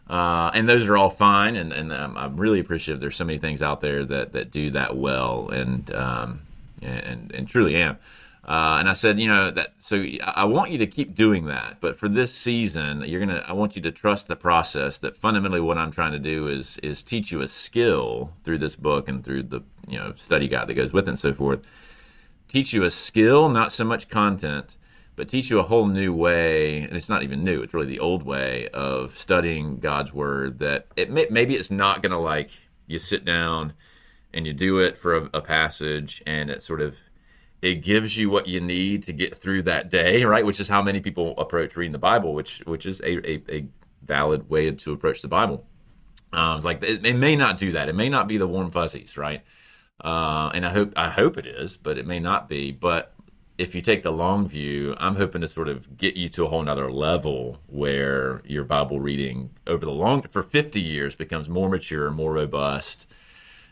[0.09, 3.01] Uh, and those are all fine, and, and I'm, I'm, really appreciative.
[3.01, 6.43] There's so many things out there that, that do that well, and um,
[6.83, 7.99] and, and truly am.
[8.53, 11.79] Uh, and I said, you know, that so I want you to keep doing that,
[11.81, 13.43] but for this season, you're gonna.
[13.49, 14.99] I want you to trust the process.
[14.99, 18.77] That fundamentally, what I'm trying to do is is teach you a skill through this
[18.77, 21.67] book and through the you know study guide that goes with it and so forth.
[22.47, 24.77] Teach you a skill, not so much content,
[25.17, 26.83] but teach you a whole new way.
[26.83, 30.59] And it's not even new; it's really the old way of studying God's word.
[30.59, 32.51] That it may, maybe it's not gonna like
[32.87, 33.73] you sit down
[34.35, 36.99] and you do it for a, a passage, and it sort of
[37.63, 40.45] it gives you what you need to get through that day, right?
[40.45, 43.67] Which is how many people approach reading the Bible, which which is a, a, a
[44.03, 45.65] valid way to approach the Bible.
[46.33, 47.89] Um, it's like it, it, may not do that.
[47.89, 49.45] It may not be the warm fuzzies, right?
[50.03, 52.73] Uh, and I hope I hope it is, but it may not be.
[52.73, 53.15] But
[53.59, 56.49] if you take the long view, I'm hoping to sort of get you to a
[56.49, 61.69] whole nother level where your Bible reading over the long for 50 years becomes more
[61.69, 63.07] mature, more robust,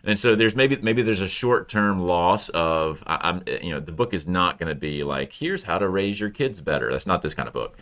[0.04, 3.80] And so there's maybe maybe there's a short term loss of I, am you know
[3.80, 6.90] the book is not going to be like here's how to raise your kids better.
[6.90, 7.76] That's not this kind of book.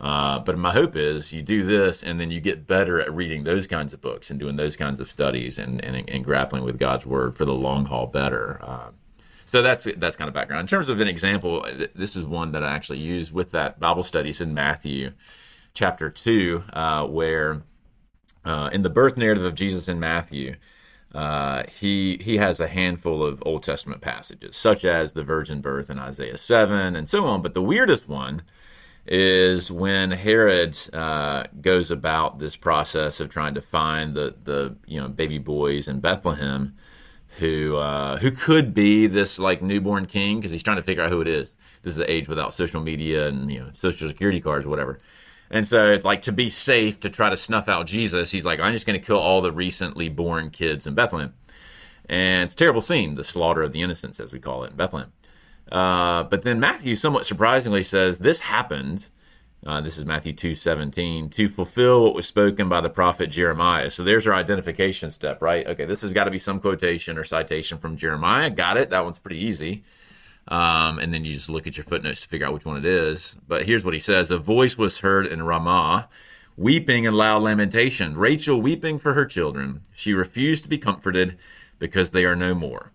[0.00, 3.44] Uh, but my hope is you do this and then you get better at reading
[3.44, 6.76] those kinds of books and doing those kinds of studies and, and, and grappling with
[6.76, 8.58] God's word for the long haul better.
[8.62, 8.90] Uh,
[9.44, 10.62] so that's that's kind of background.
[10.62, 14.02] In terms of an example, this is one that I actually use with that Bible
[14.02, 15.12] studies in Matthew
[15.74, 17.62] chapter 2, uh, where
[18.44, 20.56] uh, in the birth narrative of Jesus in Matthew,
[21.14, 25.90] uh, he he has a handful of Old Testament passages, such as the virgin birth
[25.90, 27.42] in Isaiah 7 and so on.
[27.42, 28.42] But the weirdest one
[29.06, 35.00] is when Herod uh, goes about this process of trying to find the the you
[35.00, 36.74] know baby boys in Bethlehem
[37.38, 41.10] who uh, who could be this like newborn king because he's trying to figure out
[41.10, 41.52] who it is.
[41.82, 44.98] This is the age without social media and you know social security cards or whatever.
[45.52, 48.72] And so, like to be safe to try to snuff out Jesus, he's like, I'm
[48.72, 51.34] just going to kill all the recently born kids in Bethlehem.
[52.08, 54.76] And it's a terrible scene, the slaughter of the innocents, as we call it in
[54.76, 55.12] Bethlehem.
[55.70, 59.08] Uh, but then Matthew, somewhat surprisingly, says this happened.
[59.64, 63.90] Uh, this is Matthew 2:17 to fulfill what was spoken by the prophet Jeremiah.
[63.90, 65.66] So there's our identification step, right?
[65.66, 68.48] Okay, this has got to be some quotation or citation from Jeremiah.
[68.48, 68.88] Got it.
[68.88, 69.84] That one's pretty easy.
[70.48, 72.84] Um, and then you just look at your footnotes to figure out which one it
[72.84, 73.36] is.
[73.46, 76.08] But here's what he says: A voice was heard in Ramah,
[76.56, 78.16] weeping and loud lamentation.
[78.16, 79.82] Rachel weeping for her children.
[79.92, 81.38] She refused to be comforted
[81.78, 82.92] because they are no more.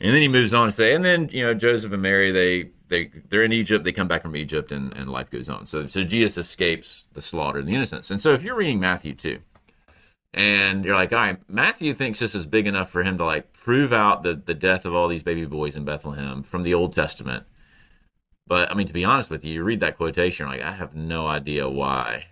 [0.00, 2.70] And then he moves on to say, and then you know Joseph and Mary they
[2.88, 3.84] they they're in Egypt.
[3.84, 5.66] They come back from Egypt, and, and life goes on.
[5.66, 8.10] So so Jesus escapes the slaughter of the innocents.
[8.10, 9.40] And so if you're reading Matthew two,
[10.34, 13.52] and you're like, all right, Matthew thinks this is big enough for him to like
[13.52, 16.92] prove out the the death of all these baby boys in Bethlehem from the Old
[16.92, 17.44] Testament.
[18.46, 20.94] But I mean, to be honest with you, you read that quotation, like I have
[20.94, 22.26] no idea why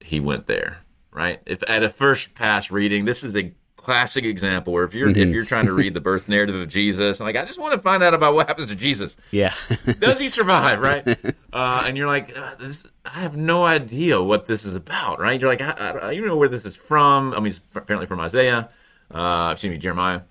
[0.00, 0.78] he went there.
[1.12, 1.40] Right?
[1.46, 5.20] If at a first pass reading, this is a classic example where if you're mm-hmm.
[5.20, 7.74] if you're trying to read the birth narrative of Jesus, and like I just want
[7.74, 9.16] to find out about what happens to Jesus.
[9.30, 9.54] Yeah,
[10.00, 10.80] does he survive?
[10.80, 11.18] Right?
[11.54, 15.20] Uh, and you're like, uh, this, I have no idea what this is about.
[15.20, 15.40] Right?
[15.40, 17.32] You're like, I, I, I don't even know where this is from.
[17.32, 18.70] I mean, it's apparently from Isaiah.
[19.08, 20.22] Uh, excuse me, Jeremiah.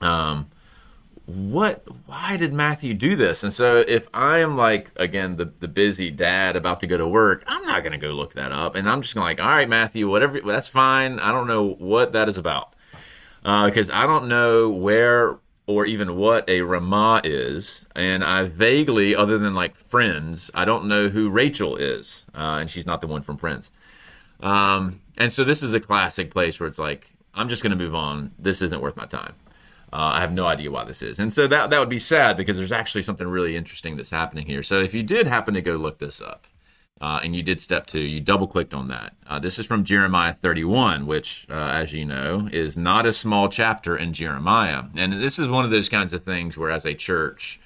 [0.00, 0.48] Um,
[1.26, 5.66] what why did matthew do this and so if i am like again the, the
[5.66, 8.76] busy dad about to go to work i'm not going to go look that up
[8.76, 11.74] and i'm just going to like all right matthew whatever that's fine i don't know
[11.78, 12.75] what that is about
[13.46, 19.14] because uh, I don't know where or even what a Ramah is, and I vaguely,
[19.14, 23.06] other than like Friends, I don't know who Rachel is, uh, and she's not the
[23.06, 23.70] one from Friends.
[24.40, 27.84] Um, and so this is a classic place where it's like I'm just going to
[27.84, 28.32] move on.
[28.36, 29.34] This isn't worth my time.
[29.92, 32.36] Uh, I have no idea why this is, and so that that would be sad
[32.36, 34.64] because there's actually something really interesting that's happening here.
[34.64, 36.48] So if you did happen to go look this up,
[37.00, 38.00] uh, and you did step two.
[38.00, 39.14] You double clicked on that.
[39.26, 43.48] Uh, this is from Jeremiah 31, which, uh, as you know, is not a small
[43.48, 44.84] chapter in Jeremiah.
[44.96, 47.60] And this is one of those kinds of things where, as a church,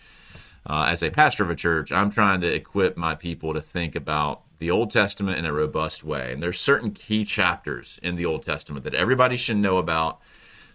[0.66, 3.94] uh, as a pastor of a church, I'm trying to equip my people to think
[3.94, 6.32] about the Old Testament in a robust way.
[6.32, 10.20] And there's certain key chapters in the Old Testament that everybody should know about,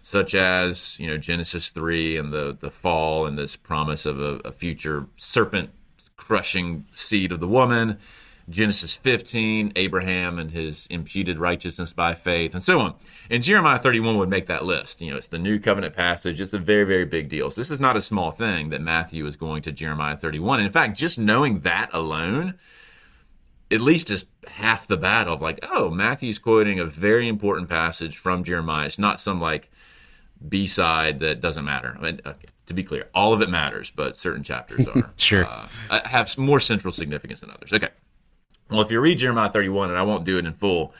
[0.00, 4.40] such as you know Genesis 3 and the the fall and this promise of a,
[4.44, 5.70] a future serpent
[6.16, 7.98] crushing seed of the woman
[8.48, 12.94] Genesis 15, Abraham and his imputed righteousness by faith, and so on.
[13.28, 15.00] And Jeremiah 31 would make that list.
[15.00, 16.40] You know, it's the new covenant passage.
[16.40, 17.50] It's a very, very big deal.
[17.50, 20.60] So this is not a small thing that Matthew is going to Jeremiah 31.
[20.60, 22.54] And in fact, just knowing that alone,
[23.70, 28.16] at least is half the battle of like, oh, Matthew's quoting a very important passage
[28.16, 28.86] from Jeremiah.
[28.86, 29.70] It's not some like
[30.48, 31.96] B side that doesn't matter.
[31.98, 35.46] I mean, okay, to be clear, all of it matters, but certain chapters are sure
[35.46, 35.68] uh,
[36.04, 37.72] have more central significance than others.
[37.72, 37.88] Okay.
[38.68, 40.92] Well, if you read Jeremiah 31, and I won't do it in full,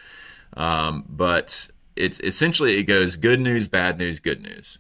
[0.57, 4.79] um, but it's essentially it goes good news, bad news, good news.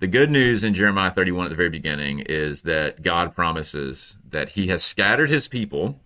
[0.00, 4.50] The good news in Jeremiah 31 at the very beginning is that God promises that
[4.50, 6.00] He has scattered His people.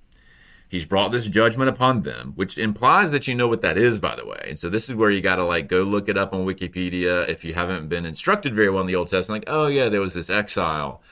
[0.68, 4.16] He's brought this judgment upon them, which implies that you know what that is, by
[4.16, 4.44] the way.
[4.48, 7.28] And so this is where you got to like go look it up on Wikipedia
[7.28, 9.46] if you haven't been instructed very well in the Old Testament.
[9.46, 11.02] Like, oh yeah, there was this exile,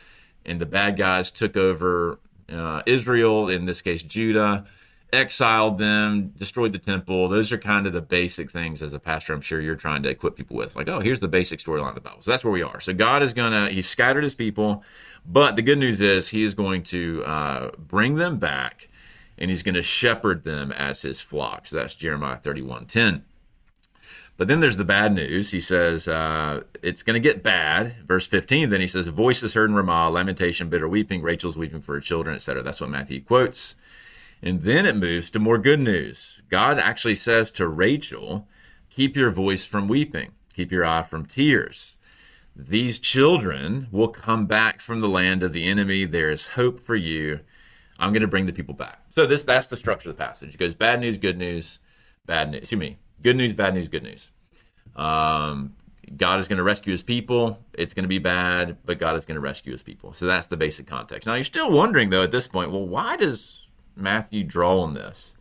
[0.44, 4.64] and the bad guys took over uh, Israel, in this case Judah
[5.12, 7.28] exiled them, destroyed the temple.
[7.28, 10.08] Those are kind of the basic things as a pastor, I'm sure you're trying to
[10.08, 10.74] equip people with.
[10.74, 12.22] Like, oh, here's the basic storyline of the Bible.
[12.22, 12.80] So that's where we are.
[12.80, 14.82] So God is going to, He's scattered His people,
[15.26, 18.88] but the good news is He is going to uh, bring them back
[19.36, 21.66] and He's going to shepherd them as His flock.
[21.66, 23.24] So that's Jeremiah 31 10.
[24.38, 25.50] But then there's the bad news.
[25.50, 27.96] He says uh, it's going to get bad.
[28.06, 31.94] Verse 15, then he says, Voices heard in Ramah, lamentation, bitter weeping, Rachel's weeping for
[31.94, 32.62] her children, etc.
[32.62, 33.76] That's what Matthew quotes.
[34.42, 36.42] And then it moves to more good news.
[36.48, 38.48] God actually says to Rachel,
[38.90, 40.32] Keep your voice from weeping.
[40.52, 41.96] keep your eye from tears.
[42.54, 46.04] These children will come back from the land of the enemy.
[46.04, 47.40] There is hope for you.
[47.98, 49.00] I'm going to bring the people back.
[49.08, 50.54] So this that's the structure of the passage.
[50.54, 51.78] It goes bad news, good news,
[52.26, 52.62] bad news.
[52.62, 54.30] Excuse me, good news, bad news, good news.
[54.96, 55.74] Um,
[56.16, 57.58] God is going to rescue his people.
[57.72, 60.12] It's going to be bad, but God is going to rescue his people.
[60.12, 61.26] So that's the basic context.
[61.26, 63.61] Now you're still wondering though at this point, well, why does
[63.96, 65.32] Matthew draw on this?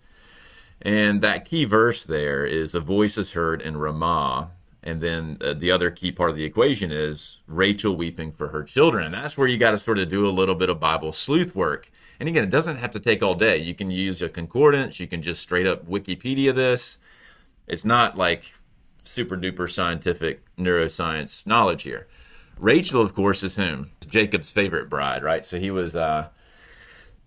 [0.82, 4.52] And that key verse there is a voice is heard in Ramah.
[4.84, 8.64] And then uh, the other key part of the equation is Rachel weeping for her
[8.64, 9.06] children.
[9.06, 11.56] And that's where you got to sort of do a little bit of Bible sleuth
[11.56, 11.92] work.
[12.20, 13.58] And again, it doesn't have to take all day.
[13.58, 16.98] You can use a concordance, you can just straight up Wikipedia this.
[17.68, 18.54] It's not like
[19.04, 22.08] super duper scientific neuroscience knowledge here.
[22.58, 23.92] Rachel, of course, is whom?
[24.08, 25.46] Jacob's favorite bride, right?
[25.46, 26.28] So he was, uh,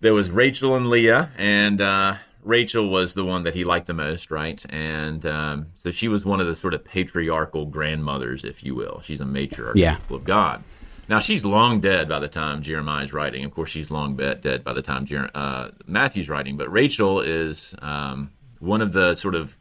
[0.04, 3.94] there was Rachel and Leah, and uh, Rachel was the one that he liked the
[3.94, 4.62] most, right?
[4.68, 9.00] And um, so she was one of the sort of patriarchal grandmothers, if you will.
[9.00, 9.96] She's a matriarch yeah.
[10.10, 10.62] of God.
[11.08, 13.46] Now she's long dead by the time Jeremiah is writing.
[13.46, 16.58] Of course, she's long dead by the time Jer- uh, Matthew's writing.
[16.58, 19.56] But Rachel is um, one of the sort of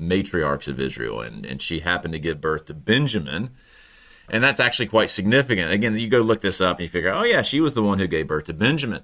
[0.00, 3.50] matriarchs of Israel, and, and she happened to give birth to Benjamin.
[4.30, 5.70] And that's actually quite significant.
[5.70, 7.98] Again, you go look this up and you figure, oh, yeah, she was the one
[7.98, 9.02] who gave birth to Benjamin.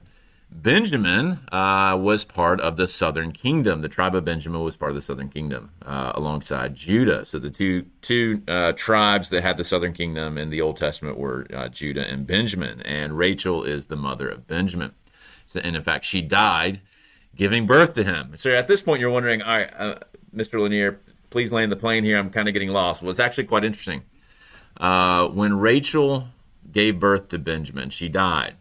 [0.50, 3.82] Benjamin uh, was part of the southern kingdom.
[3.82, 7.24] The tribe of Benjamin was part of the southern kingdom uh, alongside Judah.
[7.24, 11.18] So the two two uh, tribes that had the southern kingdom in the Old Testament
[11.18, 12.80] were uh, Judah and Benjamin.
[12.82, 14.92] And Rachel is the mother of Benjamin.
[15.46, 16.80] So, and in fact, she died
[17.36, 18.32] giving birth to him.
[18.36, 19.94] So at this point, you're wondering, all right, uh,
[20.34, 20.60] Mr.
[20.60, 22.18] Lanier, please land the plane here.
[22.18, 23.00] I'm kind of getting lost.
[23.00, 24.02] Well, it's actually quite interesting.
[24.76, 26.28] Uh, when Rachel
[26.70, 28.56] gave birth to Benjamin, she died,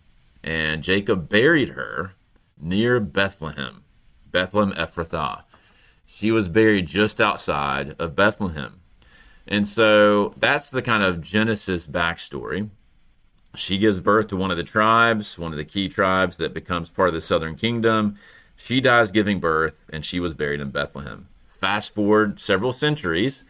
[0.48, 2.14] and Jacob buried her
[2.58, 3.84] near Bethlehem,
[4.32, 5.44] Bethlehem Ephrathah.
[6.06, 8.80] She was buried just outside of Bethlehem.
[9.46, 12.70] And so that's the kind of Genesis backstory.
[13.56, 16.90] She gives birth to one of the tribes, one of the key tribes that becomes
[16.90, 18.18] part of the southern kingdom.
[18.56, 21.28] She dies giving birth, and she was buried in Bethlehem
[21.60, 23.44] fast forward several centuries,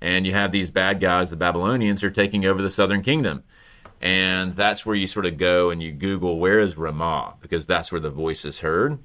[0.00, 3.44] and you have these bad guys, the Babylonians, are taking over the southern kingdom.
[4.00, 7.92] And that's where you sort of go and you Google where is Ramah, because that's
[7.92, 8.98] where the voice is heard.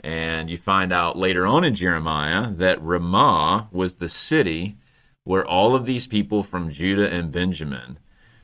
[0.00, 4.76] And you find out later on in Jeremiah that Ramah was the city
[5.24, 7.98] where all of these people from Judah and Benjamin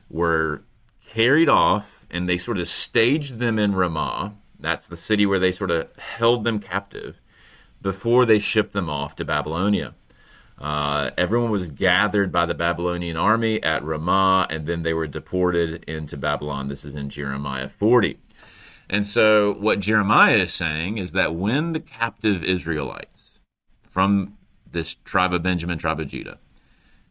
[0.09, 0.63] were
[1.05, 4.35] carried off, and they sort of staged them in Ramah.
[4.59, 7.19] That's the city where they sort of held them captive
[7.81, 9.95] before they shipped them off to Babylonia.
[10.59, 15.83] Uh, everyone was gathered by the Babylonian army at Ramah, and then they were deported
[15.85, 16.67] into Babylon.
[16.67, 18.17] This is in Jeremiah 40.
[18.89, 23.39] And so, what Jeremiah is saying is that when the captive Israelites
[23.87, 24.37] from
[24.71, 26.39] this tribe of Benjamin, tribe of Judah,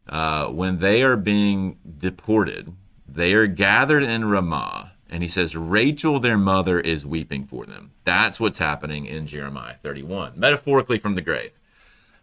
[0.09, 2.73] uh, when they are being deported,
[3.07, 7.93] they are gathered in Ramah and he says, Rachel, their mother, is weeping for them.
[8.05, 11.53] That's what's happening in Jeremiah 31, metaphorically from the grave.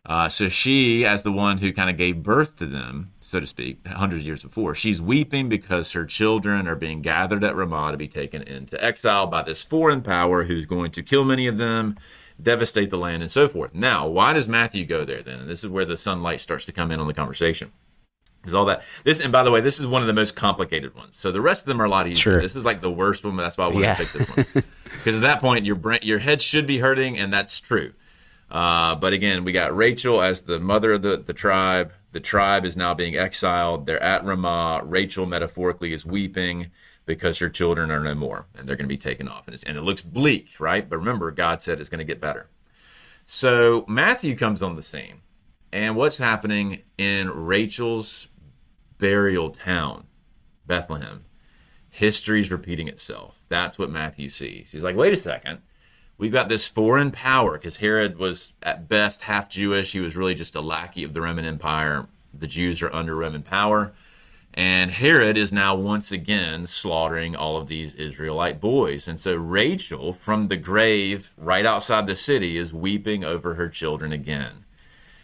[0.05, 3.47] Uh, so she, as the one who kind of gave birth to them, so to
[3.47, 7.91] speak, hundreds of years before, she's weeping because her children are being gathered at Ramah
[7.91, 11.57] to be taken into exile by this foreign power who's going to kill many of
[11.57, 11.95] them,
[12.41, 13.73] devastate the land, and so forth.
[13.73, 15.39] Now, why does Matthew go there then?
[15.39, 17.71] And this is where the sunlight starts to come in on the conversation
[18.41, 20.93] because all that this and by the way this is one of the most complicated
[20.95, 22.41] ones so the rest of them are a lot easier sure.
[22.41, 23.93] this is like the worst one that's why i want yeah.
[23.95, 27.17] to pick this one because at that point your brain your head should be hurting
[27.17, 27.93] and that's true
[28.53, 32.65] uh, but again we got rachel as the mother of the, the tribe the tribe
[32.65, 36.71] is now being exiled they're at ramah rachel metaphorically is weeping
[37.05, 39.77] because her children are no more and they're going to be taken off and, and
[39.77, 42.47] it looks bleak right but remember god said it's going to get better
[43.25, 45.19] so matthew comes on the scene
[45.73, 48.27] and what's happening in Rachel's
[48.99, 50.05] burial town,
[50.67, 51.25] Bethlehem.
[51.89, 53.43] History's repeating itself.
[53.49, 54.71] That's what Matthew sees.
[54.71, 55.59] He's like, wait a second.
[56.23, 59.91] We've got this foreign power because Herod was at best half Jewish.
[59.91, 62.07] He was really just a lackey of the Roman Empire.
[62.33, 63.91] The Jews are under Roman power.
[64.53, 69.05] And Herod is now once again slaughtering all of these Israelite boys.
[69.09, 74.13] And so Rachel, from the grave right outside the city, is weeping over her children
[74.13, 74.63] again.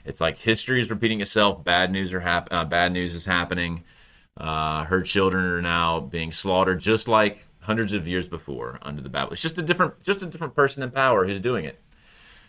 [0.04, 1.64] It's like history is repeating itself.
[1.64, 3.86] Bad news are hap- uh, bad news is happening.
[4.36, 9.10] Uh, her children are now being slaughtered, just like hundreds of years before under the
[9.10, 9.32] Bible.
[9.34, 11.80] It's just a different, just a different person in power who's doing it.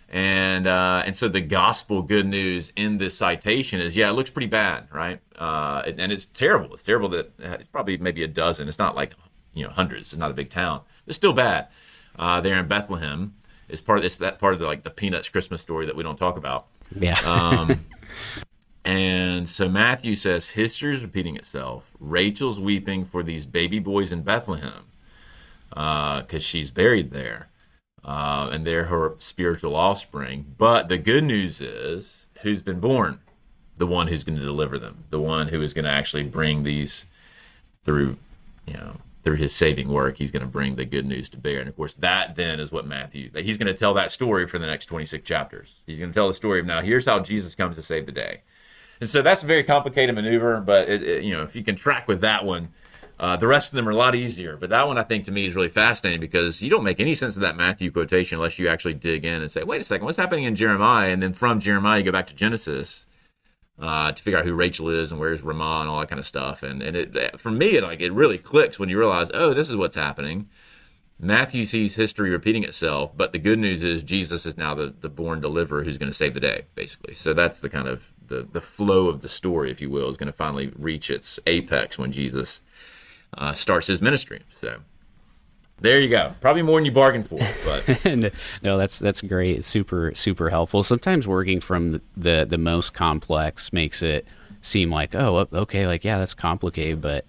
[0.08, 4.28] And uh, and so the gospel good news in this citation is, yeah, it looks
[4.28, 5.20] pretty bad, right?
[5.38, 6.74] Uh, and it's terrible.
[6.74, 8.66] It's terrible that it's probably maybe a dozen.
[8.66, 9.12] It's not like
[9.54, 10.12] you know hundreds.
[10.12, 10.80] It's not a big town.
[11.06, 11.68] It's still bad.
[12.18, 13.34] Uh, there in Bethlehem
[13.68, 16.02] is part of this that part of the like the Peanuts Christmas story that we
[16.02, 16.66] don't talk about.
[16.98, 17.14] Yeah.
[17.24, 17.86] um,
[18.84, 21.90] And so Matthew says history is repeating itself.
[22.00, 24.86] Rachel's weeping for these baby boys in Bethlehem
[25.70, 27.48] because uh, she's buried there,
[28.04, 30.54] uh, and they're her spiritual offspring.
[30.58, 33.20] But the good news is, who's been born?
[33.76, 36.64] The one who's going to deliver them, the one who is going to actually bring
[36.64, 37.06] these
[37.84, 38.16] through,
[38.66, 40.18] you know, through his saving work.
[40.18, 42.72] He's going to bring the good news to bear, and of course, that then is
[42.72, 43.30] what Matthew.
[43.30, 45.80] That He's going to tell that story for the next twenty-six chapters.
[45.86, 46.82] He's going to tell the story of now.
[46.82, 48.42] Here's how Jesus comes to save the day,
[49.00, 50.60] and so that's a very complicated maneuver.
[50.60, 52.68] But it, it, you know, if you can track with that one
[53.20, 55.30] uh, the rest of them are a lot easier, but that one I think to
[55.30, 58.58] me is really fascinating because you don't make any sense of that Matthew quotation unless
[58.58, 61.10] you actually dig in and say, wait a second, what's happening in Jeremiah?
[61.10, 63.04] And then from Jeremiah, you go back to Genesis
[63.78, 66.24] uh, to figure out who Rachel is and where's Ramah and all that kind of
[66.24, 66.62] stuff.
[66.62, 69.68] And and it, for me, it like it really clicks when you realize, oh, this
[69.68, 70.48] is what's happening.
[71.22, 75.10] Matthew sees history repeating itself, but the good news is Jesus is now the, the
[75.10, 77.12] born deliverer who's going to save the day, basically.
[77.12, 80.16] So that's the kind of the, the flow of the story, if you will, is
[80.16, 82.62] going to finally reach its apex when Jesus
[83.37, 84.41] uh, starts his ministry.
[84.61, 84.78] So
[85.81, 86.35] there you go.
[86.41, 89.59] Probably more than you bargained for, but no, that's that's great.
[89.59, 90.83] It's super super helpful.
[90.83, 94.26] Sometimes working from the, the, the most complex makes it
[94.62, 97.24] seem like oh okay like yeah that's complicated, but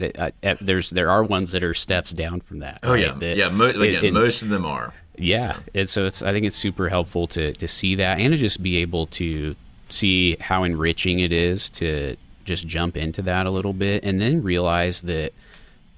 [0.00, 2.80] uh, uh, there's there are ones that are steps down from that.
[2.82, 3.06] Oh right?
[3.06, 4.94] yeah, that, yeah, mo- like, it, it, most of them are.
[5.16, 5.64] Yeah, so.
[5.74, 8.62] and so it's I think it's super helpful to to see that and to just
[8.62, 9.56] be able to
[9.88, 12.16] see how enriching it is to
[12.48, 15.32] just jump into that a little bit and then realize that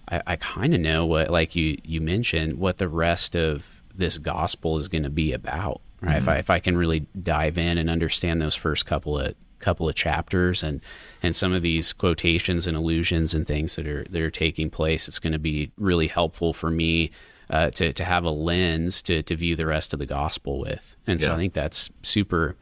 [0.08, 4.18] I, I kind of know what, like you, you mentioned, what the rest of this
[4.18, 5.80] gospel is going to be about.
[6.00, 6.12] Right.
[6.12, 6.22] Mm-hmm.
[6.22, 9.86] If I, if I can really dive in and understand those first couple of couple
[9.86, 10.80] of chapters and
[11.22, 15.06] and some of these quotations and allusions and things that are that are taking place,
[15.06, 17.10] it's going to be really helpful for me
[17.50, 20.96] uh, to to have a lens to to view the rest of the gospel with.
[21.06, 21.34] And so yeah.
[21.34, 22.56] I think that's super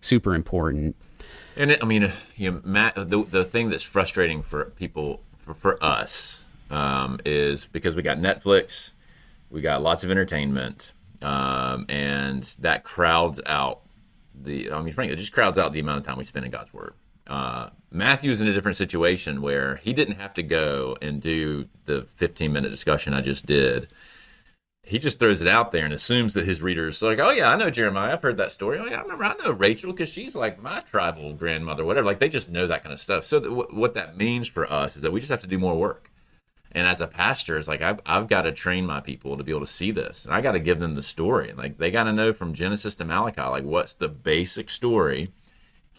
[0.00, 0.94] super important.
[1.56, 5.54] And it, I mean, you know, Matt, the the thing that's frustrating for people for,
[5.54, 8.92] for us um, is because we got Netflix,
[9.50, 10.92] we got lots of entertainment,
[11.22, 13.82] um, and that crowds out
[14.34, 14.72] the.
[14.72, 16.74] I mean, frankly, it just crowds out the amount of time we spend in God's
[16.74, 16.94] Word.
[17.26, 22.02] Uh, Matthew's in a different situation where he didn't have to go and do the
[22.02, 23.88] 15 minute discussion I just did
[24.86, 27.50] he just throws it out there and assumes that his readers are like, oh yeah,
[27.50, 28.12] I know Jeremiah.
[28.12, 28.78] I've heard that story.
[28.78, 29.24] Oh yeah, I remember.
[29.24, 32.06] I know Rachel because she's like my tribal grandmother, whatever.
[32.06, 33.24] Like they just know that kind of stuff.
[33.24, 35.76] So th- what that means for us is that we just have to do more
[35.76, 36.10] work.
[36.72, 39.52] And as a pastor, it's like I've, I've got to train my people to be
[39.52, 41.52] able to see this, and I got to give them the story.
[41.56, 45.28] Like they got to know from Genesis to Malachi, like what's the basic story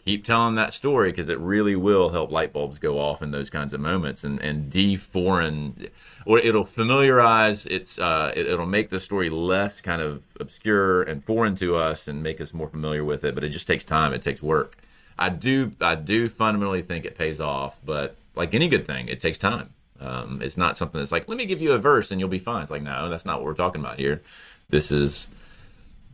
[0.06, 3.50] keep telling that story because it really will help light bulbs go off in those
[3.50, 5.88] kinds of moments and and de-foreign
[6.24, 11.24] or it'll familiarize it's uh, it, it'll make the story less kind of obscure and
[11.24, 14.12] foreign to us and make us more familiar with it but it just takes time
[14.12, 14.78] it takes work.
[15.18, 19.20] I do i do fundamentally think it pays off but like any good thing it
[19.20, 19.70] takes time.
[19.98, 22.38] Um, it's not something that's like let me give you a verse and you'll be
[22.38, 22.62] fine.
[22.62, 24.22] It's like no that's not what we're talking about here.
[24.68, 25.28] This is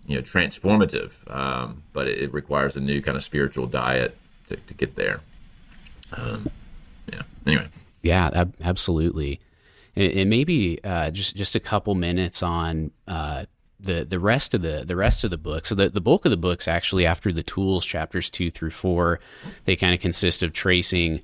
[0.06, 4.16] you know transformative, um, but it, it, requires a new kind of spiritual diet
[4.48, 5.20] to, to get there.
[6.12, 6.50] Um,
[7.12, 7.22] yeah.
[7.46, 7.68] Anyway.
[8.02, 9.40] Yeah, ab- absolutely.
[9.94, 13.44] And, and maybe uh, just just a couple minutes on uh,
[13.78, 15.66] the the rest of the the rest of the book.
[15.66, 19.20] So the, the bulk of the books actually after the tools chapters two through four,
[19.64, 21.22] they kind of consist of tracing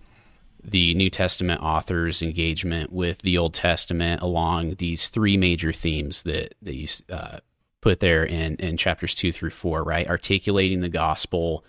[0.62, 6.55] the New Testament author's engagement with the Old Testament along these three major themes that
[6.62, 7.39] that you uh,
[7.81, 10.09] put there in, in chapters two through four, right?
[10.09, 11.64] Articulating the gospel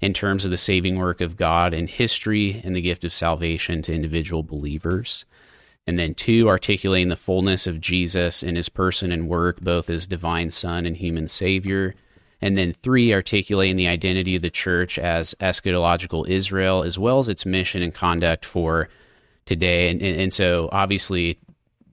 [0.00, 3.82] in terms of the saving work of God in history and the gift of salvation
[3.82, 5.24] to individual believers.
[5.86, 10.06] And then two, articulating the fullness of Jesus in his person and work, both as
[10.06, 11.94] divine Son and human Savior.
[12.42, 17.28] And then three, articulating the identity of the church as eschatological Israel, as well as
[17.28, 18.88] its mission and conduct for
[19.46, 19.88] today.
[19.88, 21.38] And, and, and so, obviously,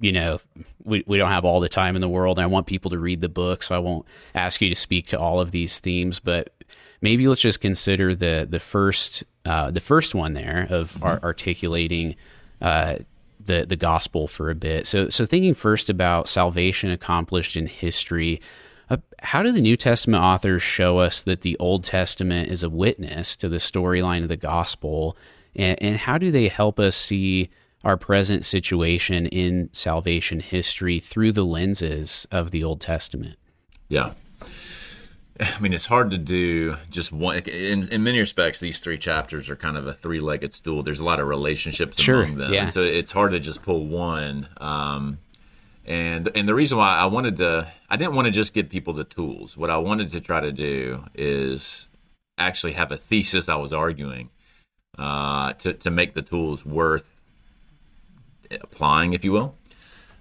[0.04, 0.38] you know,
[0.84, 2.38] we, we don't have all the time in the world.
[2.38, 5.20] I want people to read the book, so I won't ask you to speak to
[5.20, 6.54] all of these themes, but
[7.02, 11.24] maybe let's just consider the the first uh, the first one there of mm-hmm.
[11.24, 12.18] articulating
[12.62, 12.98] uh,
[13.40, 14.88] the the gospel for a bit.
[14.88, 18.42] So so thinking first about salvation accomplished in history.
[18.90, 22.70] Uh, how do the New Testament authors show us that the Old Testament is a
[22.70, 25.16] witness to the storyline of the gospel,
[25.56, 27.50] and, and how do they help us see
[27.84, 33.38] our present situation in salvation history through the lenses of the Old Testament.
[33.90, 34.14] Yeah.
[35.40, 37.38] I mean, it's hard to do just one.
[37.40, 40.84] In, in many respects, these three chapters are kind of a three-legged stool.
[40.84, 42.68] There's a lot of relationships sure, among them, yeah.
[42.68, 44.48] so it's hard to just pull one.
[44.58, 45.18] Um,
[45.86, 48.94] and and the reason why I wanted to, I didn't want to just give people
[48.94, 49.58] the tools.
[49.58, 51.88] What I wanted to try to do is
[52.38, 54.30] actually have a thesis I was arguing
[54.98, 57.23] uh, to to make the tools worth
[58.62, 59.56] applying, if you will.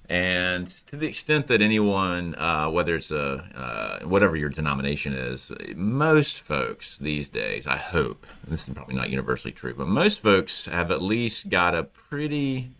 [0.09, 5.51] And to the extent that anyone, uh, whether it's a uh, whatever your denomination is,
[5.75, 10.67] most folks these days, I hope, this is probably not universally true, but most folks
[10.67, 12.71] have at least got a pretty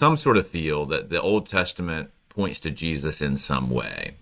[0.00, 4.14] some sort of feel that the Old Testament points to Jesus in some way.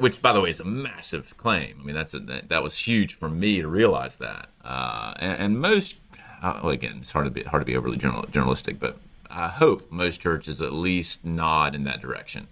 [0.00, 1.78] Which, by the way, is a massive claim.
[1.80, 4.48] I mean, that's a, that was huge for me to realize that.
[4.64, 5.96] Uh, and, and, most,
[6.42, 8.98] uh, well, again, it's hard to be hard to be overly general, journalistic, but
[9.30, 12.46] I hope most churches at least nod in that direction.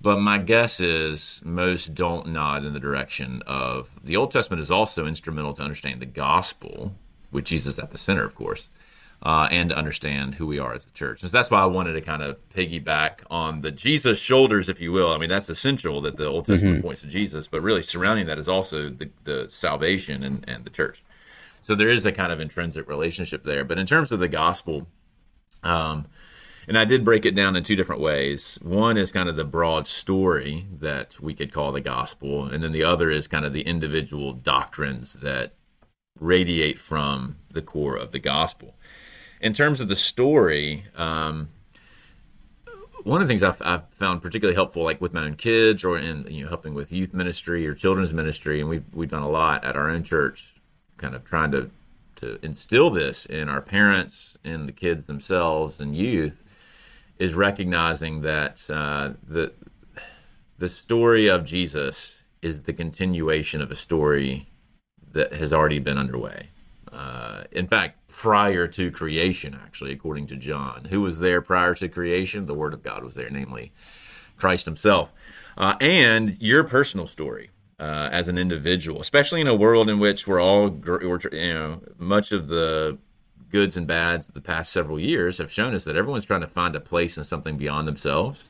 [0.00, 4.70] But my guess is most don't nod in the direction of the Old Testament is
[4.70, 6.92] also instrumental to understanding the gospel,
[7.30, 8.68] with Jesus at the center, of course,
[9.22, 11.22] uh, and to understand who we are as the church.
[11.22, 14.80] And so that's why I wanted to kind of piggyback on the Jesus shoulders, if
[14.80, 15.12] you will.
[15.12, 16.86] I mean, that's essential that the Old Testament mm-hmm.
[16.86, 20.70] points to Jesus, but really surrounding that is also the, the salvation and, and the
[20.70, 21.02] church.
[21.62, 23.64] So there is a kind of intrinsic relationship there.
[23.64, 24.88] But in terms of the gospel,
[25.62, 26.06] um,
[26.68, 28.58] and I did break it down in two different ways.
[28.62, 32.72] One is kind of the broad story that we could call the gospel, and then
[32.72, 35.54] the other is kind of the individual doctrines that
[36.18, 38.74] radiate from the core of the gospel.
[39.40, 41.48] In terms of the story, um,
[43.02, 45.98] one of the things I've, I've, found particularly helpful, like with my own kids, or
[45.98, 49.28] in you know helping with youth ministry or children's ministry, and we've we've done a
[49.28, 50.51] lot at our own church,
[51.02, 51.70] kind of trying to
[52.16, 56.44] to instill this in our parents, in the kids themselves, and youth,
[57.18, 59.52] is recognizing that uh, the
[60.58, 64.46] the story of Jesus is the continuation of a story
[65.12, 66.48] that has already been underway.
[66.92, 71.88] Uh, in fact, prior to creation, actually, according to John, who was there prior to
[71.88, 72.46] creation?
[72.46, 73.72] The Word of God was there, namely
[74.36, 75.12] Christ Himself,
[75.58, 77.50] uh, and your personal story
[77.82, 81.80] uh, as an individual, especially in a world in which we're all, we're, you know,
[81.98, 82.96] much of the
[83.50, 86.46] goods and bads of the past several years have shown us that everyone's trying to
[86.46, 88.44] find a place in something beyond themselves,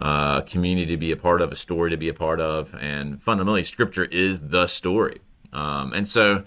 [0.00, 2.72] uh, a community to be a part of, a story to be a part of,
[2.80, 5.20] and fundamentally, Scripture is the story.
[5.52, 6.44] Um, and so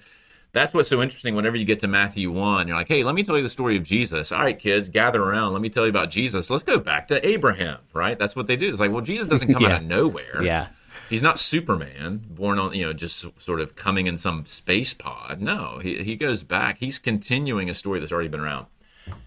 [0.53, 2.69] that's what's so interesting whenever you get to Matthew 1.
[2.69, 4.31] You're like, hey, let me tell you the story of Jesus.
[4.31, 5.51] All right, kids, gather around.
[5.51, 6.49] Let me tell you about Jesus.
[6.49, 8.17] Let's go back to Abraham, right?
[8.17, 8.69] That's what they do.
[8.69, 9.75] It's like, well, Jesus doesn't come yeah.
[9.75, 10.41] out of nowhere.
[10.41, 10.69] Yeah
[11.13, 15.41] he's not Superman, born on you know just sort of coming in some space pod.
[15.41, 16.79] No, he he goes back.
[16.79, 18.65] He's continuing a story that's already been around.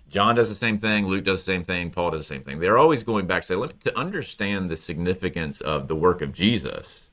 [0.09, 1.07] John does the same thing.
[1.07, 1.93] Luke does the same thing.
[1.93, 2.59] Paul does the same thing.
[2.59, 3.45] They're always going back.
[3.45, 7.09] Say, to understand the significance of the work of Jesus,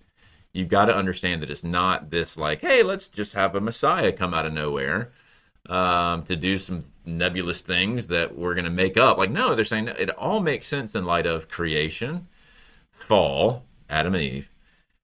[0.54, 4.12] you've got to understand that it's not this like, hey, let's just have a Messiah
[4.12, 5.12] come out of nowhere
[5.70, 9.20] um, to do some nebulous things that we're going to make up.
[9.20, 12.28] Like, no, they're saying it all makes sense in light of creation,
[12.92, 14.50] fall, Adam and Eve,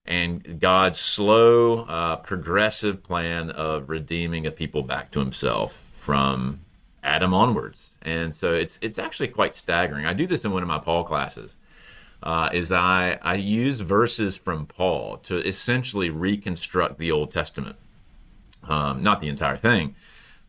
[0.06, 6.60] and God's slow, uh, progressive plan of redeeming a people back to Himself from
[7.02, 7.90] Adam onwards.
[8.02, 10.06] And so it's it's actually quite staggering.
[10.06, 11.56] I do this in one of my Paul classes.
[12.22, 17.76] Uh, is I I use verses from Paul to essentially reconstruct the Old Testament,
[18.64, 19.94] um, not the entire thing,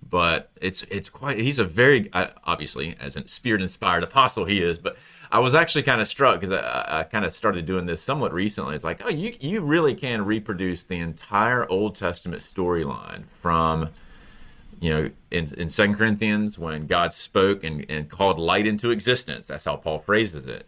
[0.09, 1.39] but it's it's quite.
[1.39, 4.97] He's a very obviously as a spirit inspired apostle he is, but
[5.31, 8.33] I was actually kind of struck because I, I kind of started doing this somewhat
[8.33, 8.75] recently.
[8.75, 13.89] It's like, oh, you you really can reproduce the entire Old Testament storyline from,
[14.81, 19.47] you know, in in Second Corinthians when God spoke and and called light into existence.
[19.47, 20.67] That's how Paul phrases it.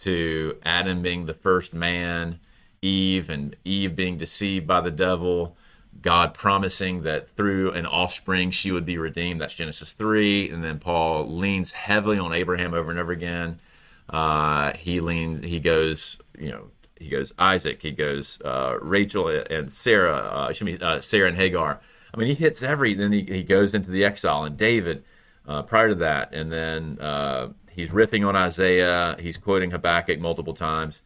[0.00, 2.40] To Adam being the first man,
[2.82, 5.56] Eve and Eve being deceived by the devil.
[6.02, 9.40] God promising that through an offspring she would be redeemed.
[9.40, 10.50] That's Genesis 3.
[10.50, 13.60] And then Paul leans heavily on Abraham over and over again.
[14.08, 15.44] Uh, he leans.
[15.44, 16.18] He goes.
[16.38, 16.70] You know.
[16.96, 17.82] He goes Isaac.
[17.82, 20.16] He goes uh, Rachel and Sarah.
[20.16, 21.80] Uh, excuse me, uh, Sarah and Hagar.
[22.12, 22.94] I mean, he hits every.
[22.94, 25.04] Then he, he goes into the exile and David.
[25.46, 29.14] Uh, prior to that, and then uh, he's riffing on Isaiah.
[29.20, 31.02] He's quoting Habakkuk multiple times.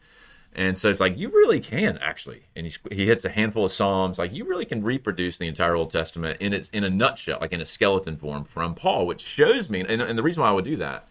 [0.54, 3.72] And so it's like you really can actually, and he's, he hits a handful of
[3.72, 4.18] psalms.
[4.18, 7.52] Like you really can reproduce the entire Old Testament in its in a nutshell, like
[7.52, 9.80] in a skeleton form from Paul, which shows me.
[9.80, 11.08] And, and the reason why I would do that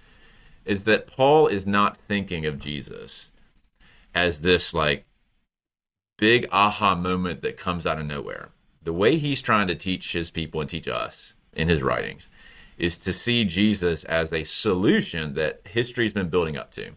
[0.68, 3.32] is that Paul is not thinking of Jesus
[4.14, 5.06] as this like
[6.18, 8.50] big aha moment that comes out of nowhere.
[8.84, 12.30] The way he's trying to teach his people and teach us in his writings
[12.78, 16.92] is to see Jesus as a solution that history's been building up to.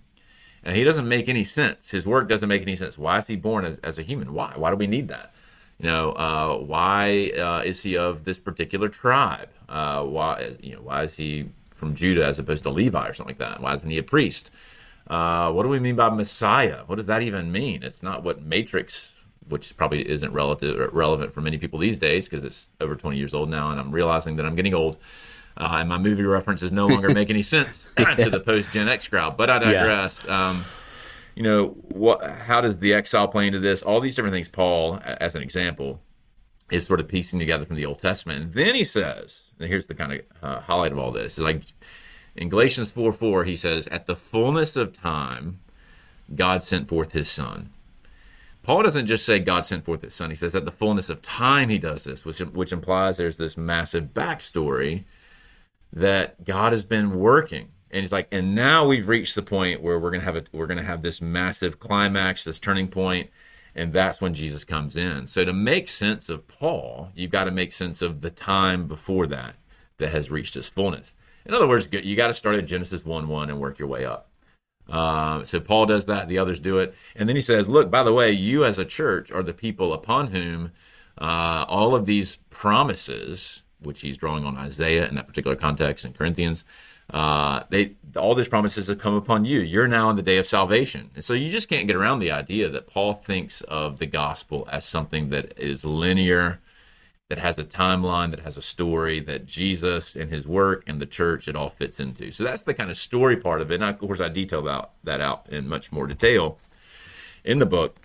[0.63, 1.91] And he doesn't make any sense.
[1.91, 2.99] His work doesn't make any sense.
[2.99, 4.35] Why is he born as, as a human?
[4.35, 4.53] Why?
[4.57, 5.33] Why do we need that?
[5.79, 9.49] You know, uh, why uh, is he of this particular tribe?
[9.69, 11.49] Uh, why, you know, why is he
[11.81, 13.61] from Judah as opposed to Levi or something like that?
[13.61, 14.51] Why isn't he a priest?
[15.09, 16.85] Uh, what do we mean by Messiah?
[16.87, 17.83] What does that even mean?
[17.83, 19.13] It's not what Matrix
[19.49, 23.35] which probably isn't relative relevant for many people these days because it's over 20 years
[23.35, 24.99] old now, and I'm realizing that I'm getting old.
[25.57, 29.09] Uh, and my movie references no longer make any sense to the post Gen X
[29.09, 29.37] crowd.
[29.37, 30.21] But I digress.
[30.25, 30.51] Yeah.
[30.51, 30.65] Um,
[31.35, 32.23] you know, what?
[32.23, 33.83] How does the exile play into this?
[33.83, 34.49] All these different things.
[34.49, 36.01] Paul, as an example,
[36.71, 38.43] is sort of piecing together from the Old Testament.
[38.43, 41.45] And then he says, and here's the kind of uh, highlight of all this: is
[41.45, 41.63] like
[42.37, 45.61] in Galatians 4 4, he says, At the fullness of time,
[46.35, 47.71] God sent forth his son.
[48.63, 50.31] Paul doesn't just say God sent forth his son.
[50.31, 53.57] He says at the fullness of time he does this, which which implies there's this
[53.57, 55.05] massive backstory
[55.93, 57.69] that God has been working.
[57.91, 60.67] And he's like, and now we've reached the point where we're gonna have a we're
[60.67, 63.31] gonna have this massive climax, this turning point,
[63.75, 65.27] and that's when Jesus comes in.
[65.27, 69.27] So to make sense of Paul, you've got to make sense of the time before
[69.29, 69.57] that
[69.99, 71.15] that has reached its fullness.
[71.47, 74.05] In other words, you got to start at Genesis 1 1 and work your way
[74.05, 74.29] up.
[74.89, 76.95] Uh, so Paul does that, the others do it.
[77.15, 79.93] And then he says, Look, by the way, you as a church are the people
[79.93, 80.73] upon whom
[81.19, 86.13] uh, all of these promises, which he's drawing on Isaiah in that particular context in
[86.13, 86.65] Corinthians,
[87.13, 89.61] uh, they all these promises have come upon you.
[89.61, 91.11] You're now in the day of salvation.
[91.15, 94.69] And so you just can't get around the idea that Paul thinks of the gospel
[94.71, 96.61] as something that is linear
[97.29, 101.07] that has a timeline, that has a story that Jesus and his work and the
[101.07, 102.33] church it all fits into.
[102.33, 103.81] So that's the kind of story part of it.
[103.81, 106.59] And of course, I detail that, that out in much more detail
[107.45, 107.97] in the book.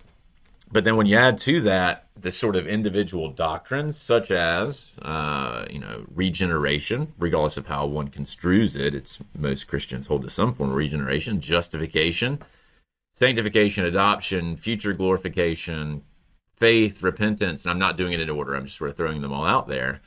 [0.75, 5.63] But then when you add to that the sort of individual doctrines, such as uh,
[5.69, 10.53] you know regeneration, regardless of how one construes it, it's most Christians hold to some
[10.53, 12.39] form of regeneration, justification,
[13.13, 16.03] sanctification, adoption, future glorification,
[16.57, 19.31] faith, repentance, and I'm not doing it in order, I'm just sort of throwing them
[19.31, 20.01] all out there.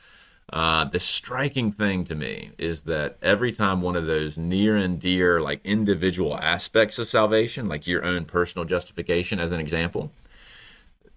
[0.53, 4.99] Uh, the striking thing to me is that every time one of those near and
[4.99, 10.11] dear, like individual aspects of salvation, like your own personal justification, as an example,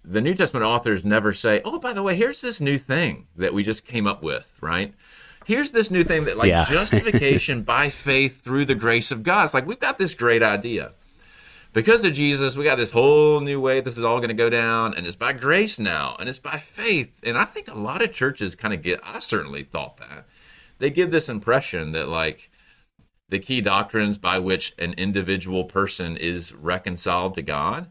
[0.03, 3.53] the New Testament authors never say, oh, by the way, here's this new thing that
[3.53, 4.93] we just came up with, right?
[5.45, 6.65] Here's this new thing that, like, yeah.
[6.69, 9.45] justification by faith through the grace of God.
[9.45, 10.93] It's like, we've got this great idea
[11.73, 14.49] because of Jesus, we got this whole new way this is all going to go
[14.49, 17.11] down, and it's by grace now, and it's by faith.
[17.23, 20.25] And I think a lot of churches kind of get, I certainly thought that.
[20.77, 22.51] They give this impression that, like,
[23.29, 27.87] the key doctrines by which an individual person is reconciled to God,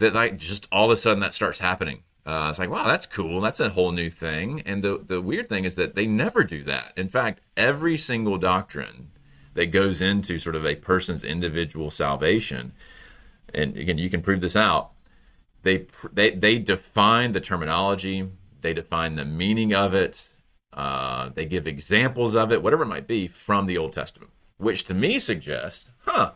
[0.00, 2.02] that, like, just all of a sudden that starts happening.
[2.26, 3.40] Uh, it's like, wow, that's cool.
[3.40, 4.62] That's a whole new thing.
[4.66, 6.92] And the, the weird thing is that they never do that.
[6.96, 9.12] In fact, every single doctrine
[9.54, 12.72] that goes into sort of a person's individual salvation
[13.54, 14.92] and again, you can prove this out.
[15.62, 18.28] They they they define the terminology,
[18.60, 20.26] they define the meaning of it,
[20.72, 24.84] uh, they give examples of it, whatever it might be, from the Old Testament, which
[24.84, 26.32] to me suggests, huh,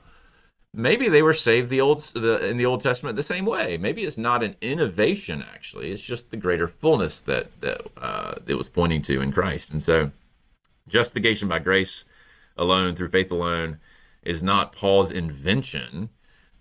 [0.75, 3.79] maybe they were saved the old the, in the Old Testament the same way.
[3.79, 8.57] Maybe it's not an innovation actually; it's just the greater fullness that that uh, it
[8.57, 9.71] was pointing to in Christ.
[9.71, 10.11] And so,
[10.89, 12.05] justification by grace
[12.57, 13.79] alone through faith alone
[14.23, 16.11] is not Paul's invention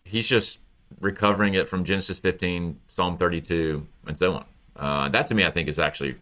[0.04, 0.60] he's just
[1.00, 4.46] recovering it from Genesis 15, Psalm 32, and so on.
[4.76, 6.16] Uh, that to me, I think, is actually.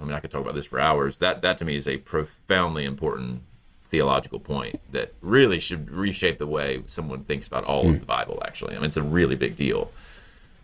[0.00, 1.18] I mean, I could talk about this for hours.
[1.18, 3.42] That that to me is a profoundly important
[3.90, 7.88] theological point that really should reshape the way someone thinks about all mm.
[7.88, 8.00] of hmm.
[8.00, 8.42] the Bible.
[8.44, 9.90] Actually, I mean, it's a really big deal.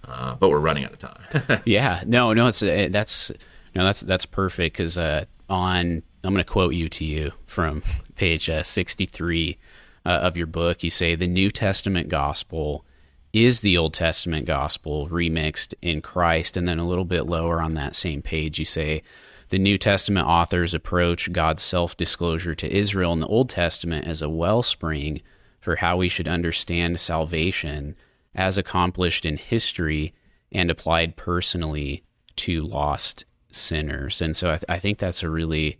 [0.08, 1.60] Uh, but we're running out of time.
[1.64, 3.32] yeah, no, no, it's uh, that's
[3.74, 7.82] no, that's that's perfect because uh, on I'm going to quote you to you from
[8.14, 9.58] page uh, 63
[10.04, 12.84] uh, of your book, you say the New Testament gospel
[13.32, 16.56] is the Old Testament gospel remixed in Christ.
[16.56, 19.02] And then a little bit lower on that same page, you say
[19.48, 24.22] the New Testament authors approach God's self disclosure to Israel in the Old Testament as
[24.22, 25.20] a wellspring
[25.60, 27.96] for how we should understand salvation
[28.34, 30.14] as accomplished in history
[30.52, 32.04] and applied personally
[32.36, 34.20] to lost sinners.
[34.20, 35.78] And so I, th- I think that's a really,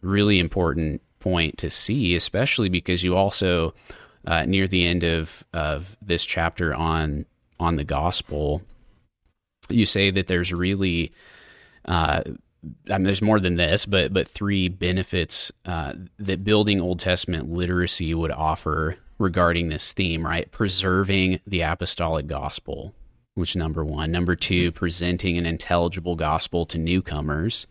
[0.00, 3.74] really important point to see, especially because you also
[4.26, 7.26] uh, near the end of of this chapter on
[7.58, 8.62] on the gospel,
[9.68, 11.12] you say that there's really
[11.86, 12.22] uh,
[12.90, 17.50] I mean, there's more than this, but but three benefits uh, that building Old Testament
[17.50, 20.50] literacy would offer regarding this theme, right?
[20.50, 22.94] Preserving the apostolic gospel,
[23.34, 24.10] which number one.
[24.10, 27.66] Number two, presenting an intelligible gospel to newcomers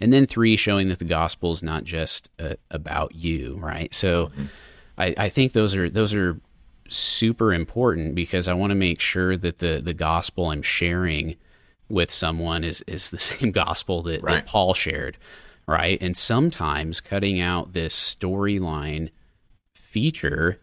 [0.00, 4.26] and then three showing that the gospel is not just uh, about you right so
[4.26, 4.44] mm-hmm.
[4.96, 6.40] I, I think those are those are
[6.88, 11.36] super important because i want to make sure that the the gospel i'm sharing
[11.88, 14.34] with someone is is the same gospel that, right.
[14.34, 15.16] that paul shared
[15.66, 19.10] right and sometimes cutting out this storyline
[19.74, 20.60] feature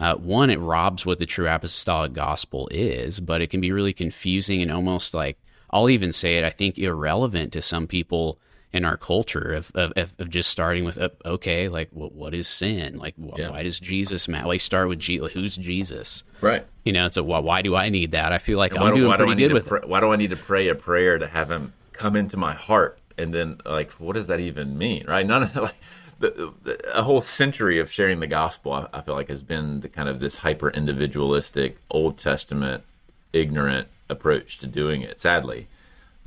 [0.00, 3.92] uh, one, it robs what the true apostolic gospel is, but it can be really
[3.92, 5.38] confusing and almost like,
[5.70, 8.38] I'll even say it, I think, irrelevant to some people
[8.72, 12.46] in our culture of, of, of just starting with, uh, okay, like, what, what is
[12.46, 12.98] sin?
[12.98, 13.50] Like, wh- Yeah.
[13.50, 14.46] why does Jesus matter?
[14.46, 15.32] Like, start with Jesus.
[15.32, 16.22] Who's Jesus?
[16.42, 16.66] Right.
[16.84, 18.30] You know, so why, why do I need that?
[18.32, 20.00] I feel like And I'm do- doing do pretty need good to with pray, why
[20.00, 22.98] do I need to pray a prayer to have him come into my heart?
[23.16, 25.06] And then, like, what does that even mean?
[25.08, 25.26] Right?
[25.26, 25.74] None of like
[26.20, 28.72] the, the, a whole century of sharing the gospel.
[28.74, 32.84] I, I feel like has been the kind of this hyper individualistic Old Testament
[33.32, 35.18] ignorant approach to doing it.
[35.18, 35.68] Sadly,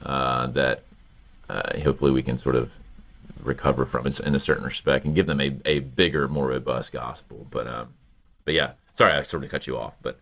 [0.04, 0.84] uh, that
[1.52, 2.72] uh, hopefully we can sort of
[3.44, 6.92] recover from it in a certain respect and give them a, a bigger, more robust
[6.92, 7.46] gospel.
[7.50, 7.90] But um,
[8.46, 10.20] but yeah, sorry, I sort of cut you off, but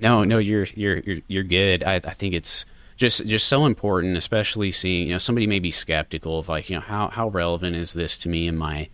[0.00, 1.82] No, no, you're you're you're you're good.
[1.82, 2.66] I, I think it's
[2.96, 6.76] just just so important, especially seeing you know somebody may be skeptical of like you
[6.76, 8.88] know how how relevant is this to me in my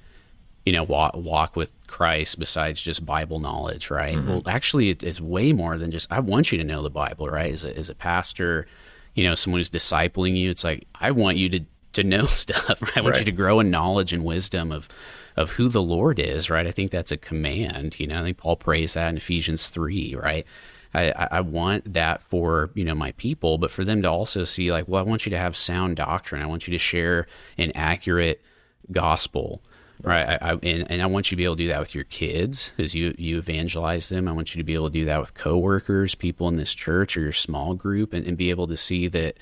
[0.64, 4.16] you know walk, walk with Christ besides just Bible knowledge, right?
[4.28, 7.26] Well, actually, it, it's way more than just I want you to know the Bible,
[7.26, 7.53] right?
[7.53, 8.66] As a, as a pastor,
[9.14, 11.61] you know, someone who's discipling you, it's like I want you to
[11.93, 12.82] to know stuff.
[12.82, 12.99] Right?
[12.99, 14.88] I want you to grow in knowledge and wisdom of
[15.36, 16.66] of who the Lord is, right?
[16.66, 17.99] I think that's a command.
[17.99, 20.47] You know, I think Paul prays that in Ephesians three, right?
[20.95, 24.45] I, I I want that for you know my people, but for them to also
[24.45, 26.43] see like, well, I want you to have sound doctrine.
[26.43, 27.26] I want you to share
[27.59, 28.43] an accurate
[28.90, 29.62] gospel,
[30.03, 30.28] right?
[30.28, 32.05] I, I, and, and I want you to be able to do that with your
[32.05, 34.28] kids as you you evangelize them.
[34.28, 37.16] I want you to be able to do that with coworkers, people in this church
[37.16, 39.38] or your small group, and, and be able to see that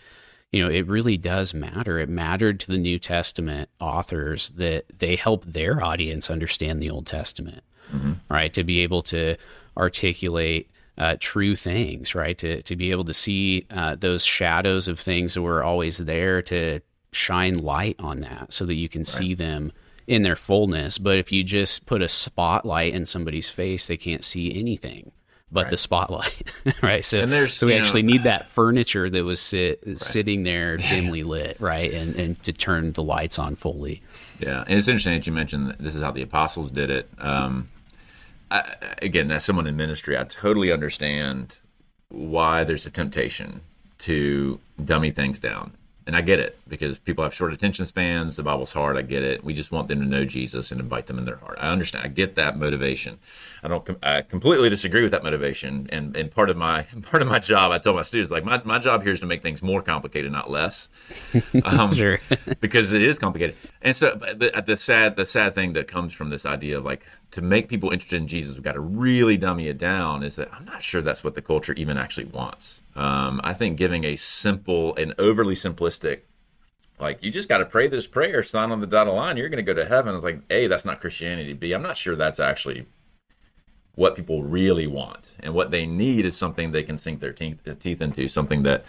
[0.53, 1.99] you know, it really does matter.
[1.99, 7.07] It mattered to the New Testament authors that they help their audience understand the Old
[7.07, 7.63] Testament,
[8.29, 8.53] right?
[8.55, 9.37] To be able to
[9.77, 12.37] articulate uh, true things, right?
[12.39, 16.43] To to be able to see uh, those shadows of things that were always there
[16.43, 16.81] to
[17.13, 19.73] shine light on that, so that you can see them
[20.07, 20.99] in their fullness.
[20.99, 25.13] But if you just put a spotlight in somebody's face, they can't see anything
[25.53, 26.43] but the spotlight,
[26.83, 27.05] right?
[27.05, 31.23] So, so we you know, actually need that furniture that was sit, sitting there dimly
[31.23, 31.93] lit, right?
[31.93, 34.03] And and to turn the lights on fully.
[34.39, 37.11] Yeah, and it's interesting that you mentioned that this is how the apostles did it.
[37.19, 37.69] Um,
[38.51, 41.59] I, again, as someone in ministry, I totally understand
[42.09, 43.61] why there's a temptation
[43.99, 45.73] to dummy things down,
[46.07, 48.37] and I get it because people have short attention spans.
[48.37, 48.97] The Bible's hard.
[48.97, 49.45] I get it.
[49.45, 51.59] We just want them to know Jesus and invite them in their heart.
[51.61, 52.05] I understand.
[52.05, 53.19] I get that motivation.
[53.63, 53.89] I don't.
[54.03, 55.89] I completely disagree with that motivation.
[55.91, 58.61] And and part of my part of my job, I tell my students like my
[58.65, 60.89] my job here is to make things more complicated, not less
[61.65, 62.19] um, Sure.
[62.61, 63.57] because it is complicated.
[63.83, 67.07] And so the, the sad the sad thing that comes from this idea of like
[67.33, 70.23] to make people interested in Jesus, we've got to really dummy it down.
[70.23, 72.83] Is that I'm not sure that's what the culture even actually wants.
[72.97, 76.21] Um, I think giving a simple and overly simplistic
[77.01, 79.65] like you just got to pray this prayer, sign on the dotted line, you're going
[79.65, 80.15] to go to heaven.
[80.15, 81.55] It's like, A, that's not Christianity.
[81.55, 82.87] B, I'm not sure that's actually
[84.01, 85.31] what people really want.
[85.41, 88.87] And what they need is something they can sink their teeth, teeth into, something that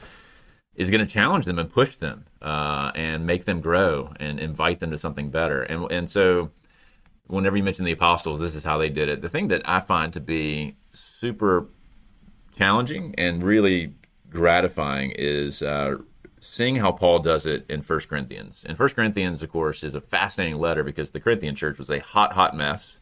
[0.73, 4.79] is going to challenge them and push them uh, and make them grow and invite
[4.79, 5.63] them to something better.
[5.63, 6.51] And and so,
[7.27, 9.21] whenever you mention the apostles, this is how they did it.
[9.21, 11.67] The thing that I find to be super
[12.55, 13.93] challenging and really
[14.29, 15.97] gratifying is uh,
[16.39, 18.65] seeing how Paul does it in First Corinthians.
[18.65, 21.99] And First Corinthians, of course, is a fascinating letter because the Corinthian church was a
[21.99, 22.97] hot, hot mess.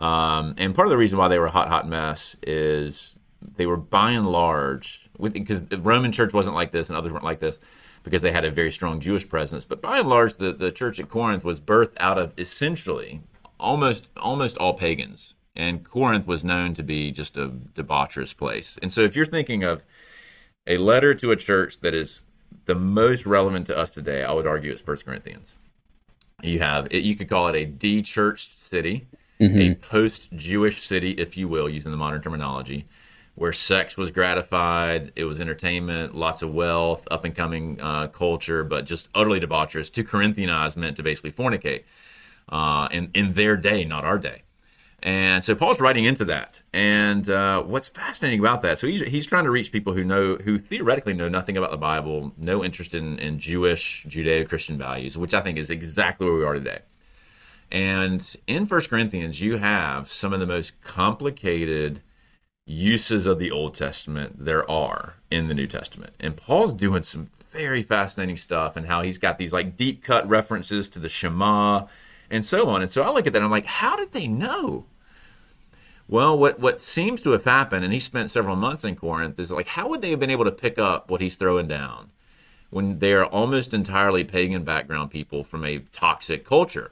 [0.00, 3.18] Um, and part of the reason why they were a hot, hot mess is
[3.56, 7.24] they were by and large, because the Roman church wasn't like this and others weren't
[7.24, 7.58] like this
[8.02, 9.64] because they had a very strong Jewish presence.
[9.64, 13.20] But by and large, the, the church at Corinth was birthed out of essentially
[13.58, 15.34] almost almost all pagans.
[15.54, 18.78] And Corinth was known to be just a debaucherous place.
[18.80, 19.82] And so if you're thinking of
[20.66, 22.20] a letter to a church that is
[22.64, 25.54] the most relevant to us today, I would argue it's First Corinthians.
[26.42, 29.06] You have it, you could call it a de-churched city,
[29.40, 32.86] a post-Jewish city, if you will, using the modern terminology,
[33.34, 38.64] where sex was gratified, it was entertainment, lots of wealth, up and coming uh, culture,
[38.64, 39.92] but just utterly debaucherous.
[39.94, 41.84] To Corinthianize meant to basically fornicate,
[42.48, 44.42] uh, in in their day, not our day.
[45.02, 46.60] And so Paul's writing into that.
[46.74, 50.36] And uh, what's fascinating about that, so he's, he's trying to reach people who know,
[50.36, 55.16] who theoretically know nothing about the Bible, no interest in, in Jewish, Judeo Christian values,
[55.16, 56.80] which I think is exactly where we are today.
[57.70, 62.00] And in First Corinthians, you have some of the most complicated
[62.66, 66.12] uses of the Old Testament there are in the New Testament.
[66.20, 70.28] And Paul's doing some very fascinating stuff and how he's got these like deep cut
[70.28, 71.86] references to the Shema
[72.30, 72.80] and so on.
[72.80, 74.86] And so I look at that I'm like, how did they know?
[76.08, 79.52] Well, what, what seems to have happened, and he spent several months in Corinth, is
[79.52, 82.10] like, how would they have been able to pick up what he's throwing down
[82.70, 86.90] when they are almost entirely pagan background people from a toxic culture?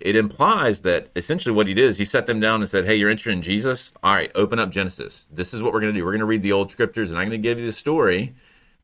[0.00, 2.96] It implies that essentially what he did is he set them down and said, Hey,
[2.96, 3.92] you're interested in Jesus?
[4.02, 5.28] All right, open up Genesis.
[5.32, 6.04] This is what we're going to do.
[6.04, 8.34] We're going to read the old scriptures and I'm going to give you the story.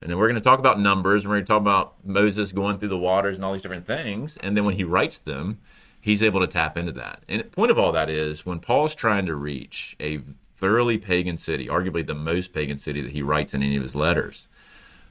[0.00, 2.52] And then we're going to talk about numbers and we're going to talk about Moses
[2.52, 4.36] going through the waters and all these different things.
[4.42, 5.60] And then when he writes them,
[6.00, 7.22] he's able to tap into that.
[7.28, 10.20] And the point of all that is when Paul's trying to reach a
[10.58, 13.94] thoroughly pagan city, arguably the most pagan city that he writes in any of his
[13.94, 14.46] letters,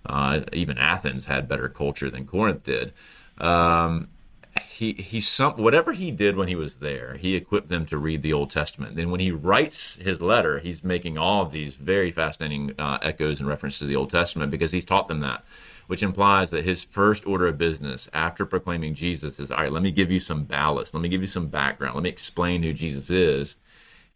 [0.05, 2.93] uh, even Athens had better culture than Corinth did.
[3.39, 4.09] Um,
[4.73, 8.21] he he some whatever he did when he was there, he equipped them to read
[8.21, 8.95] the Old Testament.
[8.95, 13.39] Then when he writes his letter, he's making all of these very fascinating uh, echoes
[13.39, 15.43] and reference to the Old Testament because he's taught them that,
[15.87, 19.71] which implies that his first order of business after proclaiming Jesus is all right.
[19.71, 20.93] Let me give you some ballast.
[20.93, 21.93] Let me give you some background.
[21.93, 23.55] Let me explain who Jesus is.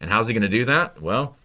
[0.00, 1.00] And how's he going to do that?
[1.00, 1.36] Well,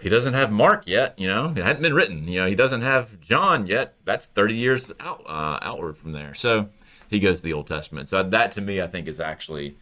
[0.00, 1.18] he doesn't have Mark yet.
[1.18, 2.26] You know, it hadn't been written.
[2.26, 3.94] You know, he doesn't have John yet.
[4.04, 6.34] That's thirty years out uh, outward from there.
[6.34, 6.68] So
[7.08, 8.08] he goes to the Old Testament.
[8.08, 9.76] So that to me, I think, is actually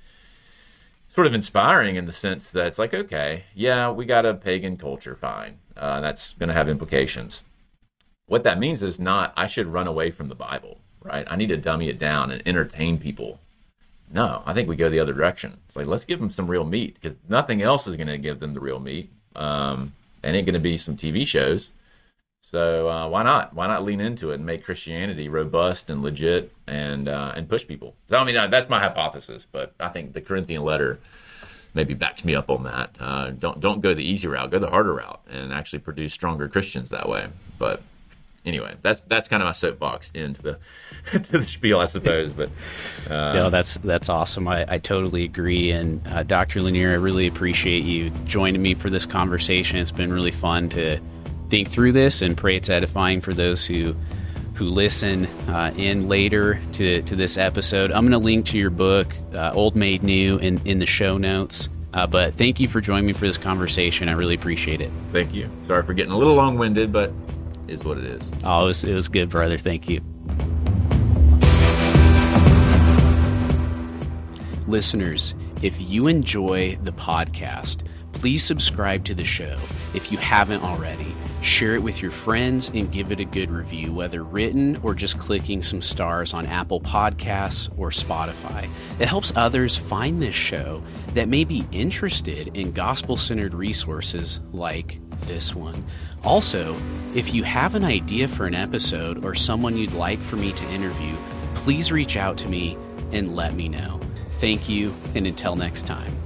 [1.09, 4.77] sort of inspiring in the sense that it's like, okay, yeah, we got a pagan
[4.77, 5.59] culture, fine.
[5.77, 7.43] Uh, that's going to have implications.
[8.27, 11.27] What that means is not I should run away from the Bible, right?
[11.31, 13.41] I need to dummy it down and entertain people.
[14.13, 15.59] No, I think we go the other direction.
[15.67, 18.41] It's like let's give them some real meat because nothing else is going to give
[18.41, 19.11] them the real meat.
[19.35, 21.71] Um, and ain't going to be some TV shows.
[22.51, 23.55] So uh, why not?
[23.55, 27.67] Why not lean into it and make Christianity robust and legit and uh, and push
[27.67, 27.97] people?
[28.09, 31.01] So I mean uh, that's my hypothesis, but I think the Corinthian letter
[31.75, 32.91] maybe backs me up on that.
[33.01, 36.49] Uh, don't don't go the easy route, go the harder route, and actually produce stronger
[36.49, 37.27] Christians that way.
[37.59, 37.83] But
[38.45, 40.59] anyway, that's that's kind of my soapbox into the
[41.19, 42.31] to the spiel, I suppose.
[42.31, 42.51] But
[43.11, 44.47] uh, no, that's that's awesome.
[44.47, 45.73] I, I totally agree.
[45.73, 46.63] And uh, Dr.
[46.63, 49.81] Lanier, I really appreciate you joining me for this conversation.
[49.81, 51.01] It's been really fun to
[51.49, 53.95] think through this and pray it's edifying for those who
[54.55, 57.93] who listen uh, in later to, to this episode.
[57.93, 61.19] I'm going to link to your book, uh, Old Made New, in, in the show
[61.19, 61.69] notes.
[61.93, 64.09] Uh, but thank you for joining me for this conversation.
[64.09, 64.91] I really appreciate it.
[65.13, 65.51] Thank you.
[65.65, 67.13] Sorry for getting a little long winded, but
[67.69, 68.33] is what it is.
[68.45, 69.59] Oh, it was, it was good, brother.
[69.59, 70.01] Thank you.
[74.67, 77.87] Listeners, if you enjoy the podcast,
[78.27, 79.57] please subscribe to the show
[79.95, 81.15] if you haven't already.
[81.43, 85.17] Share it with your friends and give it a good review, whether written or just
[85.17, 88.69] clicking some stars on Apple Podcasts or Spotify.
[88.99, 90.83] It helps others find this show
[91.15, 95.87] that may be interested in gospel centered resources like this one.
[96.25, 96.77] Also,
[97.15, 100.69] if you have an idea for an episode or someone you'd like for me to
[100.71, 101.17] interview,
[101.55, 102.77] please reach out to me
[103.13, 104.01] and let me know.
[104.33, 106.26] Thank you, and until next time.